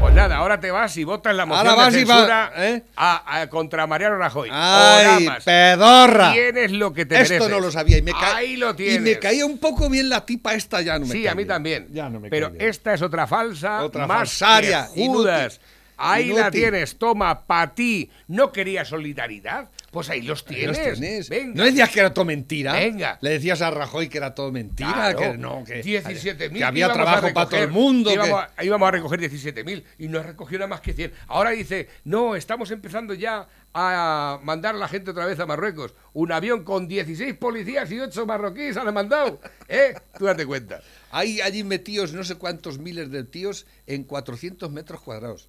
[0.00, 2.52] Pues nada, ahora te vas y votas la moción Ahora vas de y va- censura
[2.56, 2.82] ¿eh?
[2.96, 4.48] a- a- contra Mariano Rajoy.
[4.50, 5.44] ¡Ay, Oramas.
[5.44, 6.32] pedorra!
[6.32, 7.50] Tienes lo que te Esto mereces.
[7.50, 8.96] no lo sabía y me, ca- Ahí lo tienes.
[8.96, 11.34] y me caía un poco bien la tipa esta ya no me Sí, cae a
[11.34, 11.48] mí bien.
[11.48, 11.88] también.
[11.92, 12.70] Ya no me Pero cae bien.
[12.70, 14.96] esta es otra falsa, Otra más falsaria, Judas.
[14.96, 15.60] inútil.
[16.02, 18.10] Ahí la tienes, toma, para ti.
[18.28, 19.70] ¿No querías solidaridad?
[19.90, 20.78] Pues ahí los Ahí tienes.
[20.88, 21.28] los tienes.
[21.28, 21.52] Venga.
[21.54, 22.72] ¿No decías que era todo mentira?
[22.74, 23.18] Venga.
[23.20, 26.86] Le decías a Rajoy que era todo mentira, Claro, que no, que 17.000 que había
[26.86, 28.10] íbamos trabajo para todo el mundo.
[28.10, 31.12] que que- Íbamos, a, íbamos a recoger 17.000 y no recogió nada más que 100.
[31.26, 35.94] Ahora dice, no, estamos empezando ya a mandar a la gente otra vez a Marruecos.
[36.12, 39.40] Un avión con 16 policías y 8 marroquíes han mandado.
[39.68, 39.94] ¿Eh?
[40.18, 40.80] Tú date cuenta.
[41.10, 45.48] Hay allí metidos no sé cuántos miles de tíos en 400 metros cuadrados.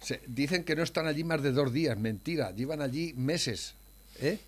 [0.00, 3.74] Se- dicen que no están allí más de dos días, mentira, llevan allí meses.
[4.20, 4.38] ¿eh?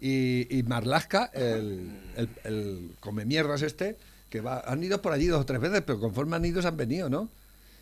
[0.00, 3.96] Y, y Marlaska, el, el, el come mierdas este,
[4.30, 6.68] que va, han ido por allí dos o tres veces, pero conforme han ido se
[6.68, 7.28] han venido, ¿no?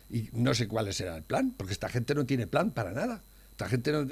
[0.09, 3.21] Y no sé cuál será el plan, porque esta gente no tiene plan para nada.
[3.51, 4.07] Esta gente no...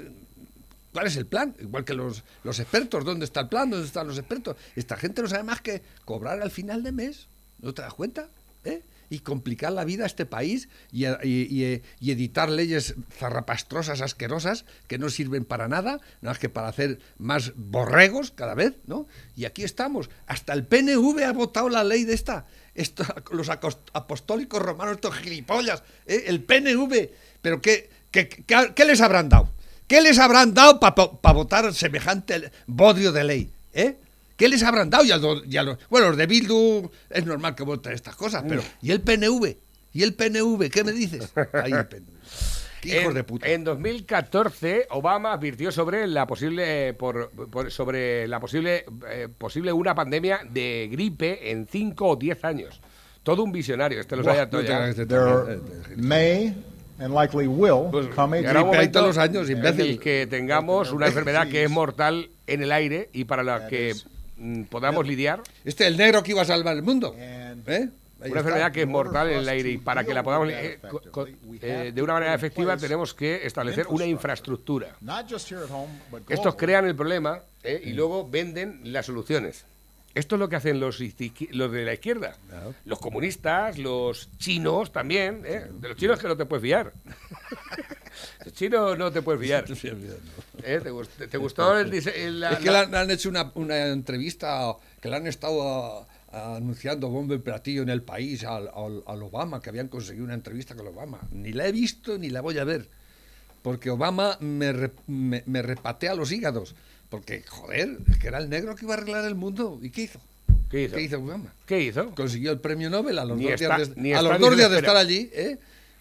[0.92, 1.54] ¿Cuál es el plan?
[1.60, 3.70] Igual que los, los expertos, ¿dónde está el plan?
[3.70, 4.56] ¿Dónde están los expertos?
[4.76, 7.28] Esta gente no sabe más que cobrar al final de mes.
[7.60, 8.28] ¿No te das cuenta?
[8.64, 8.82] ¿Eh?
[9.12, 14.64] Y complicar la vida a este país y, y- y- y editar leyes zarrapastrosas, asquerosas,
[14.88, 19.06] que no sirven para nada, nada más que para hacer más borregos cada vez, ¿no?
[19.36, 20.08] Y aquí estamos.
[20.26, 22.46] Hasta el PNV ha votado la ley de esta.
[22.74, 26.24] Esto- los apostólicos romanos, estos gilipollas, ¿eh?
[26.28, 27.10] el PNV.
[27.42, 29.52] Pero ¿qué, qué, qué- qué les habrán dado?
[29.88, 33.50] ¿Qué les habrán dado para votar semejante bodrio de ley?
[33.74, 33.96] ¿Eh?
[34.36, 35.04] ¿Qué les habrán dado?
[35.04, 38.16] Y a los, y a los- bueno, los de Bildu es normal que voten estas
[38.16, 39.56] cosas, pero ¿y el PNV?
[39.92, 40.70] ¿Y el PNV?
[40.70, 41.32] ¿Qué me dices?
[41.52, 42.08] Ahí el PNV.
[42.84, 43.48] Hijos en, de puta.
[43.48, 49.94] en 2014, Obama advirtió sobre la posible por, por- sobre la posible eh, posible una
[49.94, 52.80] pandemia de gripe en 5 o 10 años.
[53.22, 54.88] Todo un visionario, este lo sabe todo ya.
[54.88, 55.06] este
[55.96, 56.54] may
[56.98, 59.86] and likely will come a momento todos los años, en imbécil.
[59.92, 63.94] el que tengamos una enfermedad que es mortal en el aire y para la que
[64.68, 65.42] podamos lidiar.
[65.64, 67.14] Este el negro que iba a salvar el mundo.
[67.18, 67.88] ¿Eh?
[68.24, 71.00] Una enfermedad que es mortal en el aire y para que la podamos eh, co-
[71.10, 71.26] co-
[71.60, 74.96] eh, de una manera efectiva tenemos que establecer una infraestructura.
[75.00, 79.06] not just here at home, but Estos crean el problema eh, y luego venden las
[79.06, 79.64] soluciones.
[80.14, 81.00] Esto es lo que hacen los,
[81.50, 82.36] los de la izquierda.
[82.84, 85.42] Los comunistas, los chinos también.
[85.46, 85.66] ¿eh?
[85.72, 86.92] De los chinos que no te puedes fiar.
[88.44, 89.64] los chinos no te puedes fiar.
[90.64, 90.80] ¿Eh?
[90.82, 91.90] ¿Te, gust- te gustó el
[92.40, 96.06] la- Es que le han, le han hecho una, una entrevista que le han estado
[96.32, 100.24] a- anunciando bombo y platillo en el país al, al- al Obama, que habían conseguido
[100.24, 101.20] una entrevista con Obama.
[101.30, 102.88] Ni la he visto ni la voy a ver.
[103.62, 106.74] Porque Obama me, re- me, me repatea los hígados.
[107.08, 109.78] Porque, joder, es que era el negro que iba a arreglar el mundo.
[109.82, 110.18] ¿Y qué hizo?
[110.70, 111.18] ¿Qué hizo?
[111.18, 111.52] Obama?
[111.66, 112.14] ¿Qué hizo?
[112.14, 114.70] Consiguió el premio Nobel a los Ni dos está- días, de, a los dos días
[114.70, 115.58] de estar allí, ¿eh?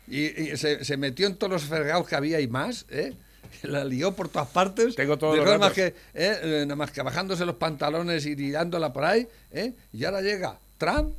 [0.08, 3.14] Y, y se, se metió en todos los fregados que había y más, ¿eh?
[3.64, 4.96] La lió por todas partes.
[4.96, 5.94] Tengo todos los más que, ¿eh?
[6.14, 9.74] Eh, nada más que bajándose los pantalones y tirándola por ahí, ¿eh?
[9.94, 11.14] Y ahora llega Trump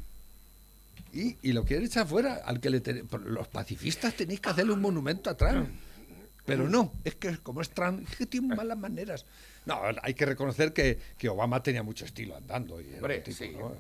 [1.13, 2.37] y, y lo quiere echar fuera.
[2.45, 5.69] Al que le ten- los pacifistas tenéis que hacerle un monumento a Trump.
[6.45, 9.25] Pero no, es que como es Trump, es que tiene malas maneras.
[9.65, 12.81] No, hay que reconocer que, que Obama tenía mucho estilo andando.
[12.81, 13.53] Y Hombre, tipo, sí.
[13.57, 13.73] ¿no?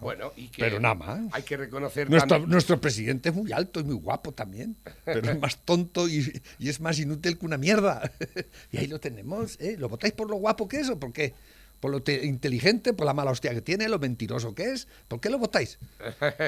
[0.00, 1.20] Bueno, y que Pero nada más.
[1.32, 5.30] Hay que reconocer Nuestro, también- nuestro presidente es muy alto y muy guapo también, pero
[5.30, 8.10] es más tonto y, y es más inútil que una mierda.
[8.72, 9.76] Y ahí lo tenemos, ¿eh?
[9.78, 11.32] ¿Lo votáis por lo guapo que es o por qué?
[11.80, 14.88] ¿Por lo te- inteligente, por la mala hostia que tiene, lo mentiroso que es?
[15.08, 15.78] ¿Por qué lo votáis?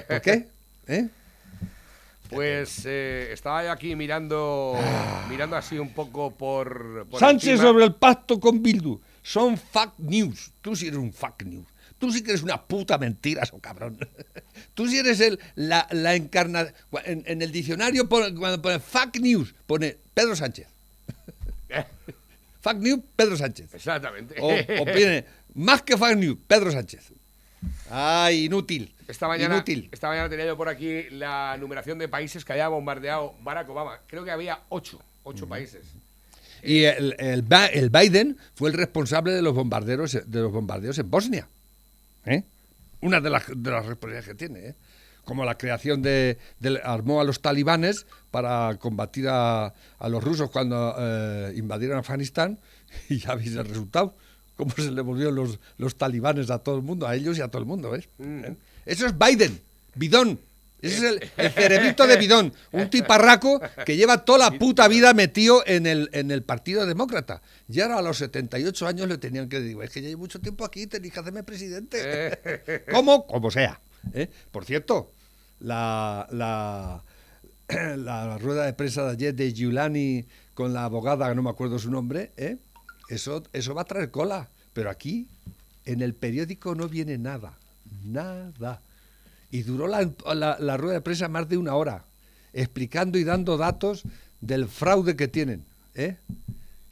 [0.08, 0.48] ¿Por qué?
[0.88, 1.08] ¿Eh?
[2.28, 4.76] Pues eh, estaba aquí mirando,
[5.30, 7.06] mirando así un poco por.
[7.08, 7.68] por Sánchez encima.
[7.70, 8.98] sobre el pacto con Bildu.
[9.22, 10.52] Son fake news.
[10.60, 11.66] Tú sí eres un fake news.
[11.98, 13.98] Tú sí que eres una puta mentira, so cabrón.
[14.74, 16.74] Tú sí eres el, la, la encarnación.
[17.04, 20.68] En, en el diccionario, pone- cuando pone fake news, pone Pedro Sánchez.
[22.60, 23.72] fake news, Pedro Sánchez.
[23.74, 24.34] Exactamente.
[24.40, 27.12] O, o viene más que fake news, Pedro Sánchez.
[27.90, 28.92] Ay, inútil.
[29.08, 29.88] Esta mañana, Inútil.
[29.92, 34.00] esta mañana tenía yo por aquí la numeración de países que había bombardeado Barack Obama.
[34.08, 35.82] Creo que había ocho, ocho países.
[36.62, 41.08] Y el, el, el Biden fue el responsable de los bombarderos de los bombardeos en
[41.08, 41.48] Bosnia.
[42.26, 42.44] ¿Eh?
[43.00, 44.68] Una de las, de las responsabilidades que tiene.
[44.68, 44.74] ¿eh?
[45.24, 46.38] Como la creación de,
[46.84, 52.58] armó a los talibanes para combatir a, a los rusos cuando eh, invadieron Afganistán
[53.08, 54.14] y ya veis el resultado.
[54.56, 57.48] Cómo se le volvieron los, los talibanes a todo el mundo, a ellos y a
[57.48, 57.90] todo el mundo.
[57.90, 58.08] ¿ves?
[58.18, 58.56] ¿Eh?
[58.86, 59.60] Eso es Biden,
[59.94, 60.38] bidón.
[60.86, 62.52] Ese es el, el cerebrito de bidón.
[62.72, 67.42] Un tiparraco que lleva toda la puta vida metido en el, en el Partido Demócrata.
[67.68, 70.40] Y ahora a los 78 años le tenían que decir, es que ya llevo mucho
[70.40, 72.84] tiempo aquí, tenéis que hacerme presidente.
[72.92, 73.26] ¿Cómo?
[73.26, 73.80] Como sea.
[74.12, 74.30] ¿eh?
[74.50, 75.12] Por cierto,
[75.60, 77.02] la, la,
[77.96, 81.90] la rueda de prensa de ayer de Giuliani con la abogada, no me acuerdo su
[81.90, 82.56] nombre, ¿eh?
[83.08, 84.48] eso, eso va a traer cola.
[84.72, 85.26] Pero aquí,
[85.86, 87.58] en el periódico no viene nada.
[88.04, 88.82] Nada.
[89.50, 92.04] Y duró la, la- la rueda de prensa más de una hora,
[92.52, 94.04] explicando y dando datos
[94.40, 95.64] del fraude que tienen.
[95.94, 96.16] ¿eh?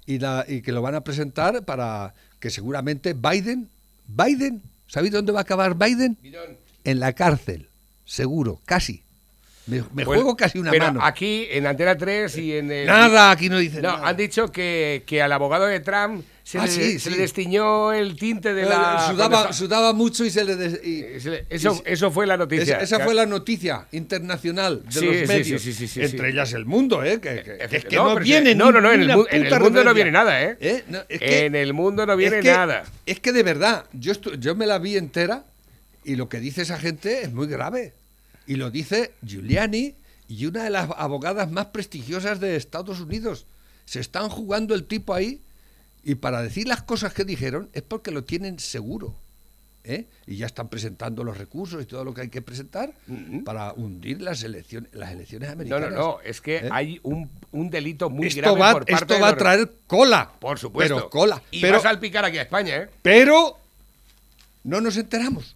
[0.07, 3.71] Y, la- y que lo van a presentar para que seguramente Biden,
[4.07, 6.19] Biden, ¿sabéis dónde va a acabar Biden?
[6.85, 7.69] En la cárcel,
[8.05, 9.04] seguro, casi.
[9.67, 11.01] Me, me Bueno, juego casi una pero mano.
[11.03, 14.09] aquí en Antena 3 y en el- Nada, aquí no dicen No, nada.
[14.09, 17.11] han dicho que, que al abogado de Trump se, Ah, le, sí, se sí.
[17.11, 19.07] le destiñó el tinte de Eh, la...
[19.11, 20.57] sudaba, cuando sudaba mucho y se le...
[20.57, 22.77] des- y- se le- eso, y- eso fue la noticia.
[22.77, 25.63] Esa, esa fue la noticia internacional de Sí, los medios.
[25.63, 27.19] sí, sí, sí, sí, entre ellas el mundo, ¿eh?
[27.19, 29.63] Que, que- que es que No, no, viene no, no, no, en el, mu- en
[29.63, 30.59] mundo no viene nada, ¿eh?
[30.61, 30.85] ¿Eh?
[30.89, 32.85] No, es que- en el mundo no viene es nada.
[33.07, 35.47] Es que de verdad, yo, yo me la vi entera
[36.05, 37.95] y lo que dice esa gente es muy grave.
[38.47, 39.95] Y lo dice Giuliani
[40.29, 43.47] y una de las abogadas más prestigiosas de Estados Unidos.
[43.85, 45.41] Se están jugando el tipo ahí
[46.03, 49.15] y para decir las cosas que dijeron es porque lo tienen seguro.
[49.85, 50.07] ¿eh?
[50.27, 52.95] Y ya están presentando los recursos y todo lo que hay que presentar
[53.45, 55.91] para hundir las elecciones, las elecciones No, americanas.
[55.91, 56.69] no, no, es que ¿Eh?
[56.73, 59.73] hay un, un delito muy Esto grave va, por parte esto de va a traer
[59.87, 60.33] cola.
[60.41, 60.95] Por supuesto.
[60.97, 61.43] Pero cola.
[61.51, 62.89] Y pero, va a salpicar aquí a España, ¿eh?
[63.03, 63.59] pero
[64.63, 65.54] no nos enteramos.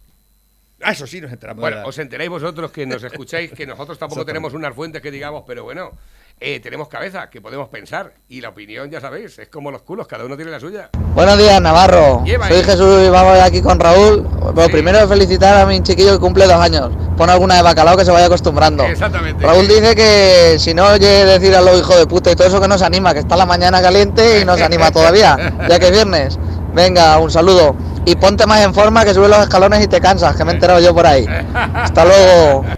[0.81, 1.61] Ah, eso sí nos enteramos.
[1.61, 5.43] Bueno, os enteráis vosotros que nos escucháis, que nosotros tampoco tenemos unas fuentes que digamos,
[5.45, 5.91] pero bueno,
[6.39, 8.13] eh, tenemos cabeza, que podemos pensar.
[8.29, 10.89] Y la opinión, ya sabéis, es como los culos, cada uno tiene la suya.
[11.13, 12.23] Buenos días, Navarro.
[12.23, 12.63] Lleva Soy ahí.
[12.63, 14.21] Jesús y vamos aquí con Raúl.
[14.21, 16.91] Bueno, primero felicitar a mi chiquillo que cumple dos años.
[17.17, 18.85] Pon alguna de bacalao que se vaya acostumbrando.
[18.85, 19.45] Exactamente.
[19.45, 22.61] Raúl dice que si no oye decir a los hijos de puta y todo eso
[22.61, 25.91] que nos anima, que está la mañana caliente y nos anima todavía, ya que es
[25.91, 26.39] viernes.
[26.73, 27.75] Venga, un saludo.
[28.09, 30.55] Y ponte más en forma que subes los escalones y te cansas, que me he
[30.55, 31.27] enterado yo por ahí.
[31.27, 32.65] Hasta luego.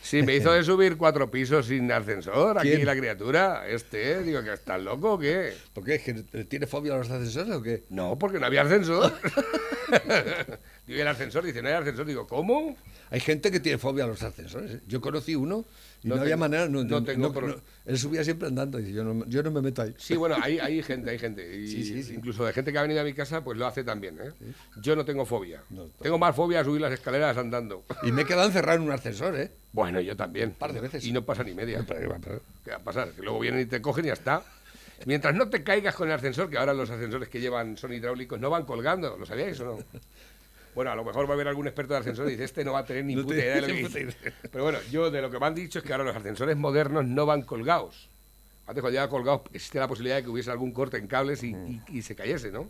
[0.00, 2.84] Sí, me hizo de subir cuatro pisos sin ascensor aquí ¿Quién?
[2.84, 3.66] la criatura.
[3.66, 5.54] Este, digo, que estás loco o qué?
[5.72, 5.94] ¿Por qué?
[5.94, 6.12] ¿Es que
[6.44, 7.84] tiene fobia a los ascensores o qué?
[7.88, 9.10] No, porque no había ascensor.
[10.86, 12.04] digo, ¿y el ascensor, dice, no hay ascensor.
[12.04, 12.76] Digo, ¿cómo?
[13.08, 14.72] Hay gente que tiene fobia a los ascensores.
[14.72, 14.80] ¿eh?
[14.86, 15.64] Yo conocí uno
[16.02, 16.68] y no, No había manera.
[16.68, 18.80] No, no tengo no- él subía siempre andando.
[18.80, 19.94] Y yo no, yo no me meto ahí.
[19.98, 21.56] Sí, bueno, hay, hay gente, hay gente.
[21.58, 22.14] Y Sí, sí, sí.
[22.14, 24.18] Incluso de gente que ha venido a mi casa, pues lo hace también.
[24.20, 24.32] ¿eh?
[24.80, 25.62] Yo no tengo fobia.
[26.00, 27.84] tengo más fobia a subir las escaleras andando.
[28.02, 29.50] Y me he quedado encerrado en un ascensor, ¿eh?
[29.72, 30.50] Bueno, yo también.
[30.50, 31.04] Un par de veces.
[31.04, 31.84] Y no pasa ni media.
[32.64, 33.10] ¿Qué va a pasar?
[33.12, 34.42] Que luego vienen y te cogen y ya está.
[35.04, 38.38] Mientras no te caigas con el ascensor, que ahora los ascensores que llevan son hidráulicos,
[38.38, 39.16] no van colgando.
[39.16, 39.78] ¿Lo sabíais o no?
[40.74, 42.72] Bueno, a lo mejor va a haber algún experto de ascensor y dice, este no
[42.72, 44.32] va a tener ni No puta idea de lo que dice.
[44.50, 47.04] Pero bueno, yo de lo que me han dicho es que ahora los ascensores modernos
[47.04, 48.08] no van colgados.
[48.66, 51.48] Antes cuando llevaba colgados existe la posibilidad de que hubiese algún corte en cables y,
[51.50, 52.68] y- y se cayese, ¿no?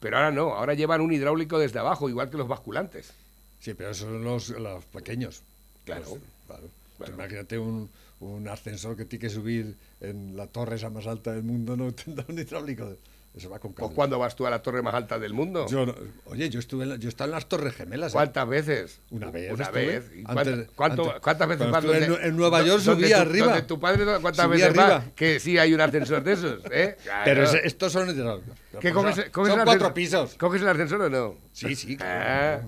[0.00, 3.12] Pero ahora no, ahora llevan un hidráulico desde abajo, igual que los basculantes.
[3.60, 5.42] Sí, pero esos son los, los pequeños.
[5.84, 6.00] Claro.
[6.02, 6.68] Los- claro.
[6.98, 7.88] Pues imagínate un,
[8.20, 11.92] un ascensor que tiene que subir en la torre esa más alta del mundo, no
[11.94, 12.96] tendrá un hidráulico.
[13.34, 15.66] Eso va con ¿O cuándo vas tú a la torre más alta del mundo?
[15.66, 15.94] Yo no-
[16.26, 18.12] oye, yo estuve en la- yo estaba en las Torres Gemelas.
[18.12, 18.14] ¿eh?
[18.14, 19.00] ¿Cuántas veces?
[19.10, 19.50] Una vez.
[19.52, 20.10] Una vez.
[20.14, 23.46] ¿Y Antes- cuánto- antes- ¿Cuántas veces vas en, en Nueva York subí tu- arriba.
[23.46, 25.04] donde tu padre, ¿cuántas Subí veces arriba.
[25.16, 26.96] Que sí hay un ascensor de esos, ¿eh?
[27.02, 27.22] Claro.
[27.24, 28.42] Pero estos son.
[28.80, 30.34] ¿Qué coges, coges son el cuatro pisos.
[30.34, 31.34] ¿Coges el ascensor o no?
[31.52, 31.96] Sí, sí.
[32.02, 32.60] Ah.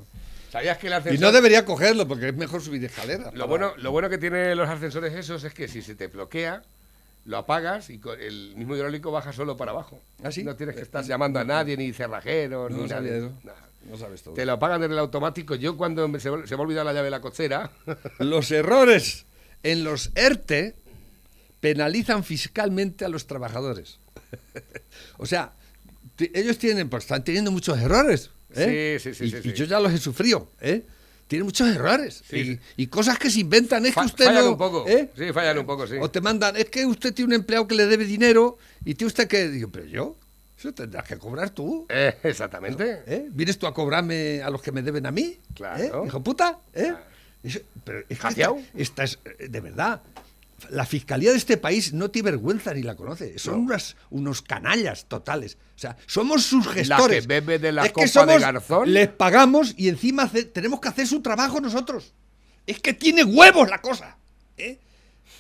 [0.51, 1.21] ¿Sabías que el Y ascensor...
[1.21, 3.35] no debería cogerlo porque es mejor subir escaleras.
[3.35, 6.63] Lo bueno, lo bueno que tienen los ascensores esos es que si se te bloquea,
[7.25, 10.01] lo apagas y el mismo hidráulico baja solo para abajo.
[10.23, 10.45] ¿Ah, sí?
[10.45, 13.33] No tienes que estar llamando a nadie, ni cerrajeros, No ni sabía de eso.
[13.43, 13.69] Nada.
[13.91, 14.35] No sabes todo.
[14.35, 15.55] Te lo apagan en el automático.
[15.55, 17.71] Yo cuando me- se, me- se me ha olvidado la llave de la cochera,
[18.19, 19.27] Los errores
[19.63, 20.75] en los ERTE
[21.61, 23.99] penalizan fiscalmente a los trabajadores.
[25.19, 25.53] o sea,
[26.19, 28.31] ellos tienen, pues están teniendo muchos errores.
[28.55, 28.99] ¿eh?
[29.01, 29.57] Sí, sí, sí, Y, sí, y sí.
[29.57, 30.49] yo ya los he sufrido.
[30.61, 30.83] ¿eh?
[31.35, 32.23] Tienen muchos errores.
[32.31, 33.85] Sí, y, cosas que se inventan.
[33.87, 34.85] Es Fa- que usted no- un poco.
[34.87, 35.11] ¿eh?
[35.17, 35.97] Sí, fallan un poco, sí.
[36.01, 39.09] O te mandan, es que usted tiene un empleado que le debe dinero y tiene
[39.09, 39.49] usted que.
[39.49, 40.17] Digo, pero yo,
[40.57, 41.87] eso tendrás que cobrar tú.
[41.89, 43.03] Eh, exactamente.
[43.07, 43.27] ¿Eh?
[43.33, 45.37] ¿Vienes tú a cobrarme a los que me deben a mí?
[45.55, 45.83] Claro.
[46.05, 46.07] ¿Eh?
[46.07, 46.95] Hijo puta, ¿eh?
[47.43, 48.57] Eso- pero es que Jaciao.
[48.75, 50.03] esta, esta es, eh, de verdad,
[50.71, 53.39] la fiscalía de este país no tiene vergüenza ni la conoce.
[53.39, 55.59] Son unas, unos canallas totales.
[55.77, 57.23] O sea, somos sus gestores.
[57.23, 58.93] que bebe de la es copa que somos, de Garzón.
[58.93, 62.13] Les pagamos y encima hace- tenemos que hacer su trabajo nosotros.
[62.67, 64.17] Es que tiene huevos la cosa.
[64.57, 64.79] ¿eh?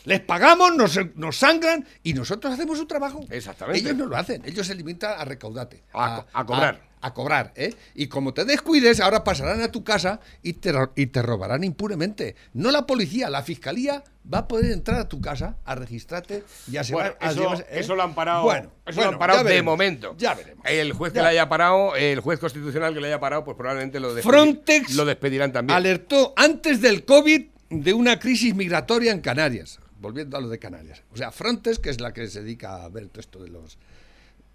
[0.04, 3.24] Les pagamos, nos, nos sangran y nosotros hacemos su trabajo.
[3.30, 3.80] Exactamente.
[3.80, 4.42] Ellos no lo hacen.
[4.44, 5.82] Ellos se limitan a recaudarte.
[5.94, 6.74] A- a cobrar.
[6.74, 7.74] A, cobrar, ¿eh?
[7.94, 12.36] Y como te descuides, ahora pasarán a tu casa y te, y te robarán impunemente.
[12.54, 14.02] No la policía, la fiscalía
[14.32, 17.66] va a poder entrar a tu casa a registrarte y a Bueno, a eso, ¿eh?
[17.72, 20.14] eso lo han parado, Bueno, eso bueno, lo han parado ya de veremos, momento.
[20.16, 20.64] Ya veremos.
[20.66, 21.24] El juez que Ya.
[21.24, 24.94] le haya parado, el juez constitucional que le haya parado, pues probablemente lo, despedi- Frontex
[24.94, 25.76] lo despedirán también.
[25.76, 29.80] alertó antes del COVID de una crisis migratoria en Canarias.
[30.00, 31.02] Volviendo a lo de Canarias.
[31.12, 33.78] O sea, Frontex, que es la que se dedica a ver todo esto de los...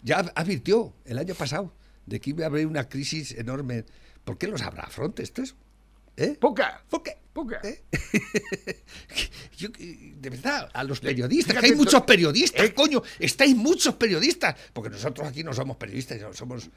[0.01, 1.73] Ya advirtió el año pasado
[2.09, 3.85] de que iba a haber una crisis enorme.
[4.23, 5.55] ¿Por qué lo sabrá Frontex eso?
[6.17, 6.35] ¿Eh?
[6.39, 6.83] Poca.
[6.89, 7.03] ¿Por
[9.57, 13.93] Yo, eh, de verdad, a los periodistas, fíjate, que hay muchos periodistas, coño, estáis muchos
[13.95, 16.65] periodistas, porque nosotros aquí no somos periodistas, no somos...
[16.65, 16.69] eh,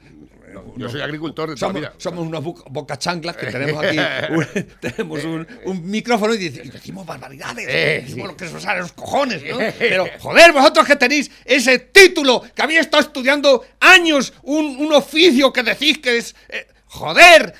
[0.75, 1.93] yo soy agricultor de somos, vida.
[1.97, 3.97] somos unos bocachanclas que tenemos aquí,
[4.33, 4.45] un,
[4.81, 8.31] tenemos un, un micrófono y, decimos barbaridades, Eh, decimos sí.
[8.31, 9.57] lo que nos sale los cojones, ¿no?
[9.79, 15.53] Pero, joder, vosotros que tenéis ese título, que habéis estado estudiando años, un, un oficio
[15.53, 16.35] que decís que es...
[16.49, 17.53] eh, joder,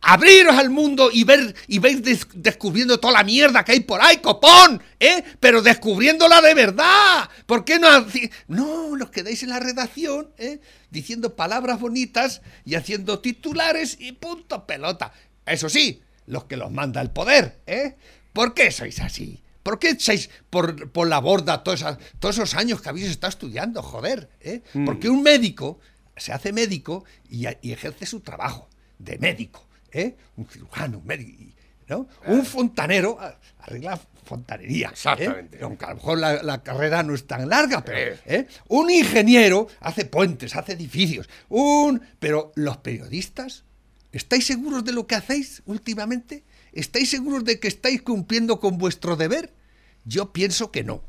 [0.00, 4.00] abriros al mundo y ver y veis des- descubriendo toda la mierda que hay por
[4.00, 5.24] ahí, copón, ¿eh?
[5.40, 7.28] Pero descubriéndola de verdad.
[7.46, 7.88] ¿Por qué no
[8.48, 10.60] No, los quedáis en la redacción, ¿eh?
[10.90, 15.12] Diciendo palabras bonitas y haciendo titulares y punto pelota.
[15.44, 17.96] Eso sí, los que los manda el poder, ¿eh?
[18.32, 19.42] ¿Por qué sois así?
[19.62, 21.84] ¿Por qué echáis por, por la borda todos,
[22.30, 23.82] esos años que habéis estado estudiando?
[23.82, 24.62] Joder, ¿eh?
[24.74, 24.84] Mm.
[24.84, 25.80] Porque un médico
[26.16, 28.68] se hace médico y, y ejerce su trabajo
[28.98, 29.65] de médico,
[29.96, 30.16] ¿eh?
[30.36, 31.42] Un cirujano, un médico,
[31.88, 32.06] ¿no?
[32.26, 33.18] Un fontanero
[33.60, 34.92] arregla fontanería.
[35.18, 35.48] ¿eh?
[35.62, 38.46] Aunque a lo mejor la, la carrera no es tan larga, pero Eh.
[38.68, 41.28] un ingeniero hace puentes, hace edificios.
[41.48, 43.62] Un, pero los periodistas,
[44.12, 46.42] ¿estáis seguros de lo que hacéis últimamente?
[46.72, 49.52] ¿Estáis seguros de que estáis cumpliendo con vuestro deber?
[50.04, 51.02] Yo pienso que no.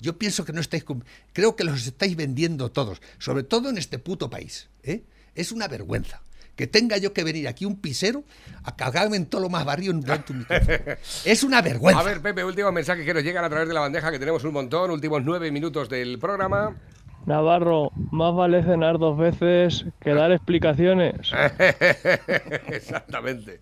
[0.00, 1.02] Yo pienso que no estáis cum-
[1.32, 4.68] creo que los estáis vendiendo todos, sobre todo en este puto país.
[4.82, 5.02] ¿eh?
[5.34, 6.22] Es una vergüenza
[6.58, 8.24] que tenga yo que venir aquí un pisero
[8.64, 10.44] a cagarme en todo lo más barrio en un micrófono.
[11.24, 12.00] Es una vergüenza.
[12.00, 14.42] A ver, Pepe, últimos mensajes que nos llegan a través de la bandeja, que tenemos
[14.42, 16.74] un montón, últimos nueve minutos del programa.
[17.26, 21.30] Navarro, más vale cenar dos veces que dar explicaciones.
[22.66, 23.60] Exactamente.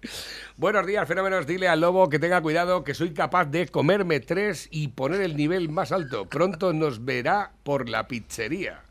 [0.56, 1.46] Buenos días, fenómenos.
[1.46, 5.36] Dile al lobo que tenga cuidado, que soy capaz de comerme tres y poner el
[5.36, 6.24] nivel más alto.
[6.24, 8.85] Pronto nos verá por la pizzería.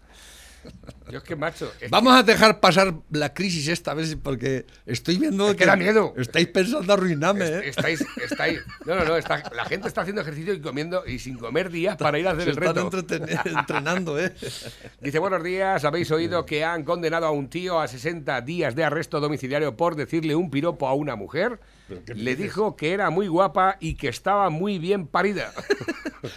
[1.11, 1.71] Yo es que, macho.
[1.79, 5.75] es Vamos a dejar pasar la crisis esta vez porque estoy viendo Es que da
[5.75, 6.13] miedo.
[6.17, 7.69] Estáis pensando arruinarme, que ¿eh?
[7.69, 8.59] Estáis, estáis.
[8.85, 9.15] No, no, no.
[9.17, 12.31] está- la gente está haciendo ejercicio y comiendo y sin comer días para ir a
[12.31, 12.97] hacer Se el están reto.
[12.97, 14.33] entreten- entrenando, ¿eh?
[15.01, 18.83] Dice, buenos días, habéis oído que han condenado a un tío a 60 días de
[18.83, 21.59] arresto domiciliario por decirle un piropo a una mujer.
[22.07, 25.51] Le dijo que era muy guapa y que estaba muy bien parida.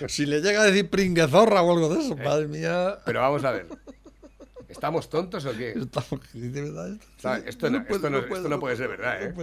[0.06, 2.98] Si le llega a decir pringuezorra o algo de eso, madre mía.
[3.06, 3.66] Pero vamos a ver.
[4.68, 5.70] ¿Estamos tontos o qué?
[5.70, 6.96] Estamos- de verdad,
[7.46, 9.34] esto- no, puedo, esto, no, no puedo, esto no no puede ser verdad, ¿eh?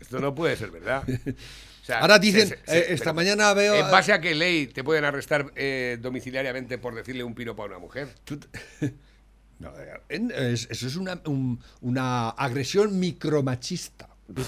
[0.00, 1.02] Esto no puede ser verdad.
[1.82, 3.74] O sea, Ahora dicen, se- eh, se- esta mañana veo...
[3.74, 7.66] ¿En base a qué ley te pueden arrestar eh, domiciliariamente por decirle un piropo a
[7.66, 8.08] una mujer?
[9.58, 9.72] No,
[10.08, 14.08] eh, eso es una, un- una agresión micromachista.
[14.34, 14.42] Que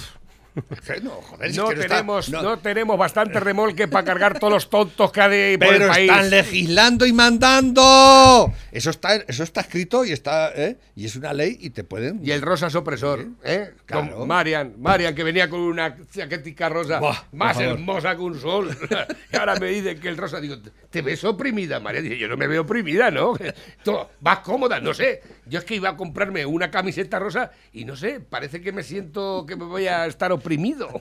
[1.02, 2.42] no, joder, si No es que está- tenemos, no.
[2.42, 6.10] no tenemos bastante remolque para cargar todos los tontos que hay por Pero el país.
[6.10, 8.52] están legislando y mandando.
[8.72, 10.76] Eso está, eso está escrito y está, ¿eh?
[10.96, 12.20] y es una ley y te pueden.
[12.24, 13.72] Y el rosa es opresor, ¿eh?
[13.86, 14.16] claro.
[14.18, 18.76] Con Marian, Marian que venía con una chaquetica rosa Buah, más hermosa que un sol.
[19.32, 20.56] y ahora me dicen que el rosa, digo,
[20.90, 22.04] ¿te ves oprimida, Marian?
[22.04, 23.34] Dice, yo no me veo oprimida, ¿no?
[23.84, 25.22] Tú vas cómoda, no sé.
[25.46, 28.82] Yo es que iba a comprarme una camiseta rosa y no sé, parece que me
[28.82, 30.88] siento que me voy a estar oprimido.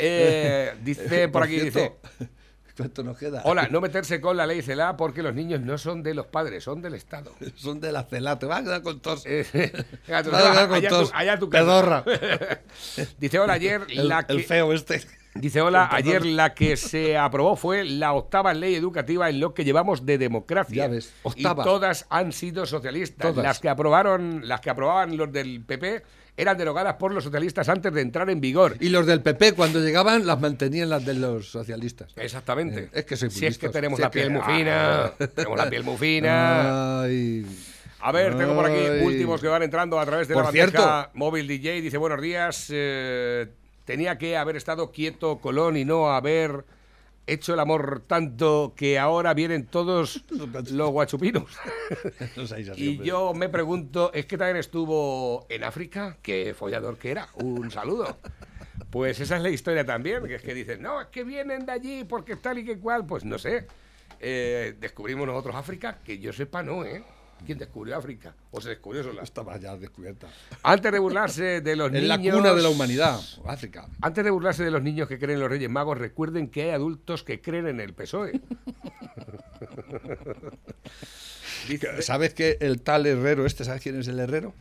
[0.00, 1.92] Eh, dice por aquí, dice...
[2.76, 3.42] ¿Cuánto nos queda?
[3.44, 6.62] Hola, no meterse con la ley CELA porque los niños no son de los padres,
[6.62, 7.32] son del Estado.
[7.56, 9.24] Son de la CELA, te vas a quedar con tos.
[9.24, 9.72] Tú, Te
[10.12, 11.10] vas a quedar con allá tos.
[11.10, 11.64] tu- allá tu casa.
[11.64, 12.04] Pedorra.
[13.18, 14.42] Dice, hola, ayer El, la el que...
[14.44, 15.02] feo este.
[15.34, 19.64] Dice, hola, ayer la que se aprobó fue la octava ley educativa en lo que
[19.64, 20.84] llevamos de democracia.
[20.84, 21.64] Ya ves, octava.
[21.64, 23.30] Y todas han sido socialistas.
[23.32, 23.44] Todas.
[23.44, 26.04] Las que aprobaron, las que aprobaban los del PP
[26.38, 28.76] eran derogadas por los socialistas antes de entrar en vigor.
[28.80, 32.12] Y los del PP cuando llegaban las mantenían las de los socialistas.
[32.16, 32.84] Exactamente.
[32.84, 35.04] Eh, es que soy Si es que tenemos Si la es que- piel muy fina,
[35.04, 35.12] Ah.
[35.34, 37.02] tenemos la piel muy fina.
[37.02, 37.44] Ay.
[38.00, 39.04] A ver, tengo por aquí Ay.
[39.04, 41.80] últimos que van entrando a través de Por la bandeja móvil DJ.
[41.82, 43.48] Dice, buenos días, eh,
[43.84, 46.64] tenía que haber estado quieto Colón y no haber
[47.28, 50.24] hecho el amor tanto que ahora vienen todos
[50.72, 51.44] los guachupinos.
[52.76, 56.16] Y yo me pregunto, ¿es que también estuvo en África?
[56.22, 57.28] ¿Qué follador que era?
[57.34, 58.18] Un saludo.
[58.90, 61.72] Pues esa es la historia también, que es que dicen, no, es que vienen de
[61.72, 63.06] allí porque tal y que cual.
[63.06, 63.66] Pues no sé.
[64.20, 65.98] Eh, ¿Descubrimos nosotros África?
[66.04, 67.04] Que yo sepa, no, ¿eh?
[67.46, 68.34] ¿Quién descubrió África?
[68.50, 69.22] ¿O se descubrió sola?
[69.22, 70.28] Estaba ya descubierta.
[70.62, 72.08] Antes de burlarse de los niños...
[72.08, 73.88] la cuna de la humanidad, África.
[74.00, 76.70] Antes de burlarse de los niños que creen en los Reyes Magos, recuerden que hay
[76.70, 78.40] adultos que creen en el PSOE.
[82.00, 84.54] ¿Sabes que el tal Herrero, este, ¿sabes quién es el Herrero?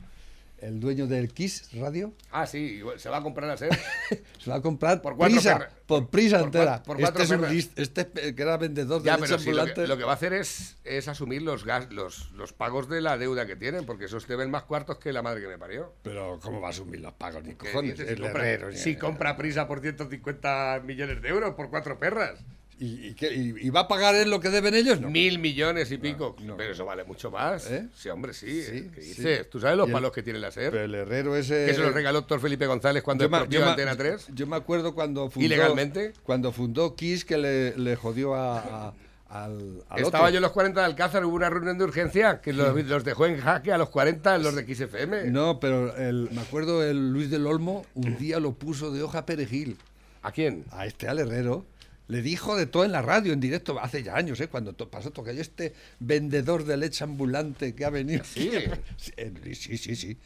[0.59, 2.13] El dueño del Kiss Radio.
[2.31, 3.69] Ah, sí, se va a comprar a ser.
[4.39, 6.81] Se va a comprar Por cuatro prisa, por prisa Por entera.
[6.83, 9.65] por cuatro este, es un este es- que era vendedor de Ya, pero sí, lo,
[9.73, 13.01] que, lo que va a hacer es, es asumir los, gas, los, los pagos de
[13.01, 15.57] la deuda que tienen, porque esos te ven más cuartos que la madre que me
[15.57, 15.93] parió.
[16.01, 17.97] Pero ¿cómo va a asumir los pagos ni ¿Qué cojones?
[17.97, 18.71] si, compra, Herrero.
[18.75, 22.39] si compra prisa por 150 millones de euros por cuatro perras.
[22.79, 23.33] ¿Y, y qué?
[23.33, 25.01] ¿Y- y va a pagar él lo que deben ellos?
[25.01, 25.09] No.
[25.09, 26.35] Mil millones y pico.
[26.57, 27.69] Pero eso vale mucho más.
[27.71, 27.87] ¿Eh?
[27.95, 28.61] Sí, hombre, sí.
[28.63, 29.07] Sí, ¿Qué sí.
[29.09, 29.49] dices?
[29.49, 30.71] ¿Tú sabes los el- palos que tiene la SER?
[30.71, 31.65] Pero el Herrero ese...
[31.65, 34.27] Que se los regaló doctor Felipe González cuando Yo me- Antena 3.
[34.33, 35.45] Yo me acuerdo cuando fundó...
[35.45, 36.13] ¿Ilegalmente?
[36.23, 38.93] Cuando fundó Kiss que le, le jodió a, a-
[39.29, 40.29] al, al Estaba otro.
[40.29, 43.25] yo en los 40 de Alcázar, hubo una reunión de urgencia que los, los dejó
[43.25, 45.31] en jaque a los 40 los de XFM.
[45.31, 49.25] No, pero el- me acuerdo el Luis del Olmo un día lo puso de hoja
[49.25, 49.77] perejil.
[50.21, 50.63] ¿A quién?
[50.71, 51.65] A este al Herrero.
[52.09, 54.47] Le dijo de todo en la radio, en directo, hace ya años, ¿eh?
[54.47, 58.23] Cuando to- pasó todo aquello, este vendedor de leche ambulante que ha venido.
[58.33, 58.49] Sí.
[59.53, 60.17] Sí, sí, sí.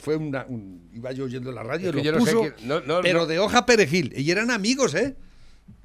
[0.00, 2.32] Fue una, un- iba yo oyendo la radio Es y que lo yo no sé
[2.32, 4.12] puso, quién- no- no- pero de hoja perejil.
[4.16, 5.14] Y eran amigos, ¿eh?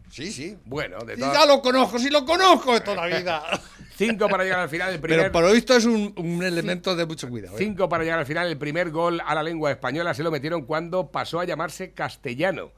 [0.09, 0.55] Sí, sí.
[0.65, 3.43] Bueno, de Y todas- ya lo conozco, sí lo conozco de toda la vida.
[3.95, 4.93] Cinco para llegar al final.
[4.93, 7.55] El primer, Pero por lo visto es un, un elemento de mucho cuidado.
[7.55, 7.59] ¿eh?
[7.59, 8.47] Cinco para llegar al final.
[8.47, 12.71] El primer gol a la lengua española se lo metieron cuando pasó a llamarse castellano.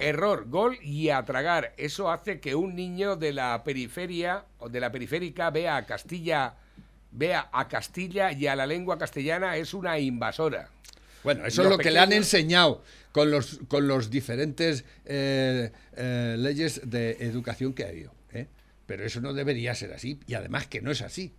[0.00, 1.72] Error, gol y a tragar.
[1.78, 6.54] Eso hace que un niño de la periferia o de la periférica vea a Castilla,
[7.10, 10.68] vea a Castilla y a la lengua castellana es una invasora.
[11.24, 15.72] Bueno, eso Los es lo que le han enseñado con los, con los diferentes eh,
[15.96, 18.17] eh, leyes de educación que ha habido.
[18.88, 20.18] Pero eso no debería ser así.
[20.26, 21.34] Y además que no es así.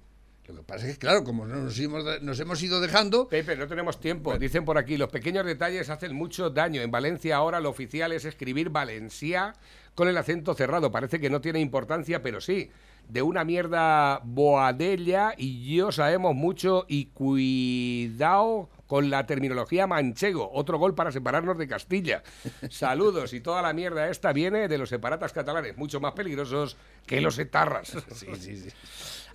[0.47, 3.55] Lo que pasa es que, claro, como no nos, hemos, nos hemos ido dejando, Pepe,
[3.55, 4.37] no tenemos tiempo.
[4.37, 6.81] Dicen por aquí, los pequeños detalles hacen mucho daño.
[6.81, 9.55] En Valencia ahora lo oficial es escribir Valencia
[9.95, 10.91] con el acento cerrado.
[10.91, 12.69] Parece que no tiene importancia, pero sí.
[13.09, 20.51] De una mierda boadella y yo sabemos mucho y cuidado con la terminología manchego.
[20.53, 22.23] Otro gol para separarnos de Castilla.
[22.69, 27.19] Saludos y toda la mierda esta viene de los separatas catalanes, mucho más peligrosos que
[27.21, 27.95] los etarras.
[28.13, 28.69] Sí, sí, sí.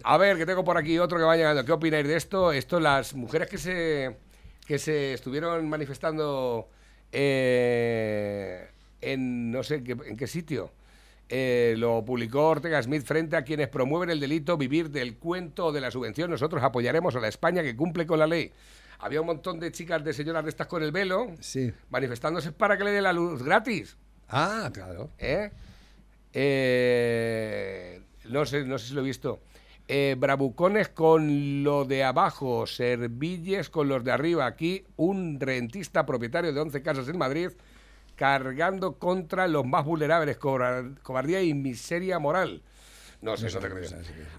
[0.03, 1.65] A ver, que tengo por aquí otro que va llegando.
[1.65, 2.53] ¿Qué opináis de esto?
[2.53, 4.17] Esto, las mujeres que se,
[4.67, 6.69] que se estuvieron manifestando
[7.13, 8.69] eh,
[9.01, 10.71] en no sé en qué, en qué sitio.
[11.29, 15.81] Eh, lo publicó Ortega Smith frente a quienes promueven el delito vivir del cuento de
[15.81, 16.31] la subvención.
[16.31, 18.53] Nosotros apoyaremos a la España que cumple con la ley.
[18.99, 21.73] Había un montón de chicas, de señoras de estas con el velo, sí.
[21.91, 23.97] manifestándose para que le dé la luz gratis.
[24.29, 25.11] Ah, claro.
[25.19, 25.51] ¿Eh?
[26.33, 29.41] Eh, no sé, no sé si lo he visto.
[29.87, 34.47] Eh, bravucones con lo de abajo, servilles con los de arriba.
[34.47, 37.51] Aquí un rentista propietario de 11 casas en Madrid
[38.17, 42.63] cargando contra los más vulnerables, cobardía y miseria moral.
[43.23, 43.79] No sé, No te creo.
[43.83, 43.95] es,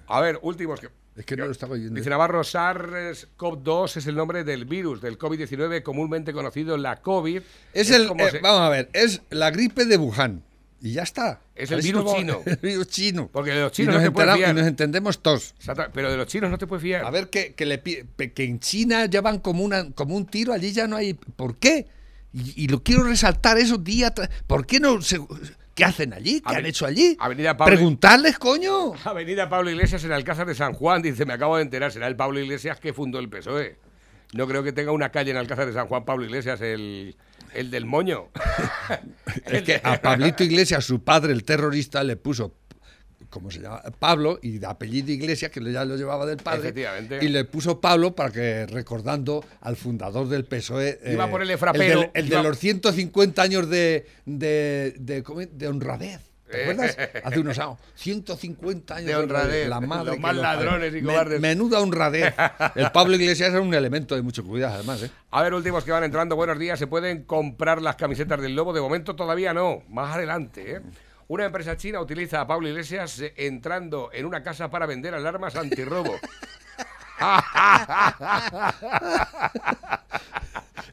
[0.07, 0.89] A ver, últimos que...
[1.15, 1.95] Es que no lo estaba oyendo.
[1.95, 7.41] Dice Navarro, SARS-CoV-2 es el nombre del virus, del COVID-19, comúnmente conocido la COVID.
[7.73, 10.43] Es el, como eh, se- vamos a ver, es la gripe de Wuhan.
[10.81, 11.39] Y ya está.
[11.55, 12.41] Es el virus chino.
[12.45, 13.29] El virus chino.
[13.31, 14.51] Porque de los chinos nos no te puedes fiar.
[14.51, 15.55] y nos entendemos todos.
[15.93, 17.05] Pero de los chinos no te puedes fiar.
[17.05, 20.53] A ver, que, que, le que en China ya van como, una, como un tiro,
[20.53, 21.13] allí ya no hay...
[21.15, 21.87] ¿Por qué?
[22.35, 24.29] Y, y lo quiero resaltar eso día tras...
[24.45, 25.21] ¿Por qué no se-
[25.73, 26.41] ¿Qué hacen allí?
[26.41, 27.15] ¿Qué Aven- han hecho allí?
[27.19, 28.93] Avenida Pablo- Preguntarles, coño.
[29.05, 31.01] Avenida Pablo Iglesias en Alcázar de San Juan.
[31.01, 33.77] Dice, me acabo de enterar, será el Pablo Iglesias que fundó el PSOE.
[34.33, 37.15] No creo que tenga una calle en Alcázar de San Juan Pablo Iglesias, el,
[37.53, 38.29] el del moño.
[39.45, 42.53] Es que a Pablito Iglesias, su padre, el terrorista, le puso
[43.35, 46.73] como se llama, Pablo, y de apellido Iglesias, que ya lo llevaba del padre.
[47.21, 50.99] Y le puso Pablo para que, recordando al fundador del PSOE.
[51.11, 55.21] Iba a eh, El, frapero, el de iba- los 150 años de, de, de,
[55.51, 56.21] de honradez.
[56.49, 56.95] ¿Te acuerdas?
[57.23, 57.79] Hace unos años.
[57.95, 59.67] 150 años De honradez.
[59.67, 61.41] La madre Los más ladrones y cobardes.
[61.41, 62.33] menuda honradez.
[62.75, 65.03] El Pablo Iglesias era un elemento de mucho cuidado, además.
[65.03, 65.09] ¿eh?
[65.31, 66.77] A ver, últimos que van entrando, buenos días.
[66.79, 68.73] ¿Se pueden comprar las camisetas del Lobo?
[68.73, 70.75] De momento todavía no, más adelante.
[70.75, 70.81] ¿eh?
[71.27, 75.55] Una empresa china utiliza a Pablo Iglesias eh, entrando en una casa para vender alarmas
[75.55, 76.13] antirrobo.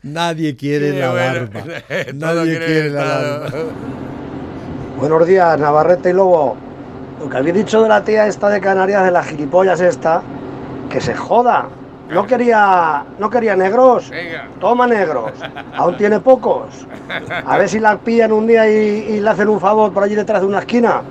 [0.03, 1.31] Nadie quiere Qué la bueno.
[1.31, 1.61] alarma.
[2.15, 3.59] Nadie quiere la alarma.
[4.99, 6.57] Buenos días, Navarrete y Lobo.
[7.21, 10.23] Lo que habéis dicho de la tía esta de Canarias, de las gilipollas esta,
[10.91, 11.69] que se joda.
[12.15, 14.11] No quería, no quería negros.
[14.11, 14.49] Venga.
[14.61, 15.33] Toma negros.
[15.75, 16.87] Aún tiene pocos.
[17.45, 20.15] A ver si la pillan un día y, y le hacen un favor por allí
[20.15, 21.03] detrás de una esquina.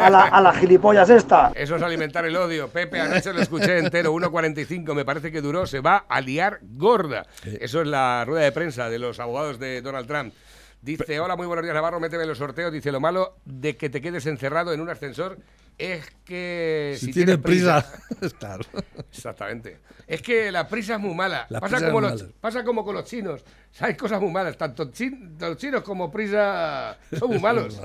[0.00, 1.52] A, la- a las gilipollas esta.
[1.54, 2.68] Eso es alimentar el odio.
[2.68, 7.26] Pepe, anoche lo escuché entero, 1.45, me parece que duró, se va a liar gorda.
[7.60, 10.32] Eso es la rueda de prensa de los abogados de Donald Trump.
[10.80, 12.72] Dice, hola, muy buenos días, Navarro, méteme en los sorteos.
[12.72, 15.36] Dice, lo malo de que te quedes encerrado en un ascensor
[15.78, 16.96] es que...
[16.98, 17.86] Si tienes prisa.
[18.38, 18.64] claro.
[19.12, 19.78] Exactamente.
[20.06, 21.46] Es que la prisa es muy mala.
[21.50, 22.34] La Pasa prisa como, es los, mala.
[22.40, 23.44] pasa como con los chinos.
[23.80, 24.56] Hay cosas muy malas.
[24.56, 27.78] Tanto chin- los chinos como prisa son muy malos.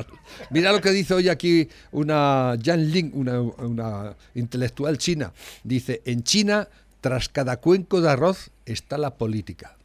[0.49, 5.31] Mira lo que dice hoy aquí una Jan Ling, una, una intelectual china.
[5.63, 6.67] Dice, en China,
[7.01, 9.75] tras cada cuenco de arroz está la política.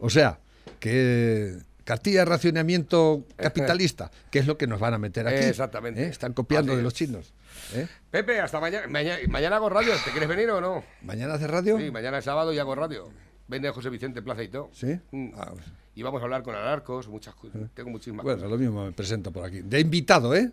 [0.00, 0.38] O sea,
[0.80, 1.56] que
[1.88, 5.42] cartilla de racionamiento capitalista, que es lo que nos van a meter aquí.
[5.42, 6.02] Exactamente.
[6.02, 6.08] ¿eh?
[6.08, 7.32] Están copiando Así de los chinos.
[7.72, 7.88] ¿eh?
[8.10, 8.86] Pepe, hasta mañana.
[8.88, 9.18] mañana.
[9.26, 9.94] Mañana hago radio.
[10.04, 10.84] ¿Te quieres venir o no?
[11.00, 11.78] ¿Mañana hace radio?
[11.78, 13.08] Sí, mañana es sábado y hago radio.
[13.46, 14.68] Vende José Vicente Plaza y todo.
[14.74, 15.00] ¿Sí?
[15.12, 15.30] Mm.
[15.34, 15.64] Ah, pues,
[15.94, 17.62] Y vamos a hablar con Alarcos, muchas cosas.
[17.72, 18.50] Tengo muchísimas bueno, cosas.
[18.50, 19.62] lo mismo me presento por aquí.
[19.62, 20.50] De invitado, ¿eh?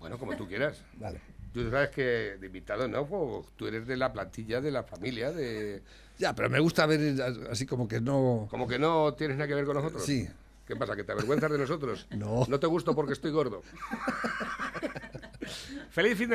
[0.00, 0.82] Bueno, como tú quieras.
[0.98, 1.20] Vale.
[1.54, 2.02] Tú sabes que
[2.40, 5.80] de invitado no, pues, tú eres de la plantilla de la familia, de...
[6.18, 7.22] Ya, pero me gusta ver
[7.52, 8.48] así como que no...
[8.50, 10.04] Como que no tienes nada que ver con nosotros.
[10.04, 10.26] Sí.
[10.72, 10.96] ¿Qué pasa?
[10.96, 12.06] ¿Que te avergüenzas de nosotros?
[12.12, 12.46] No.
[12.48, 13.60] No te gusto porque estoy gordo.
[15.90, 16.30] Feliz fin de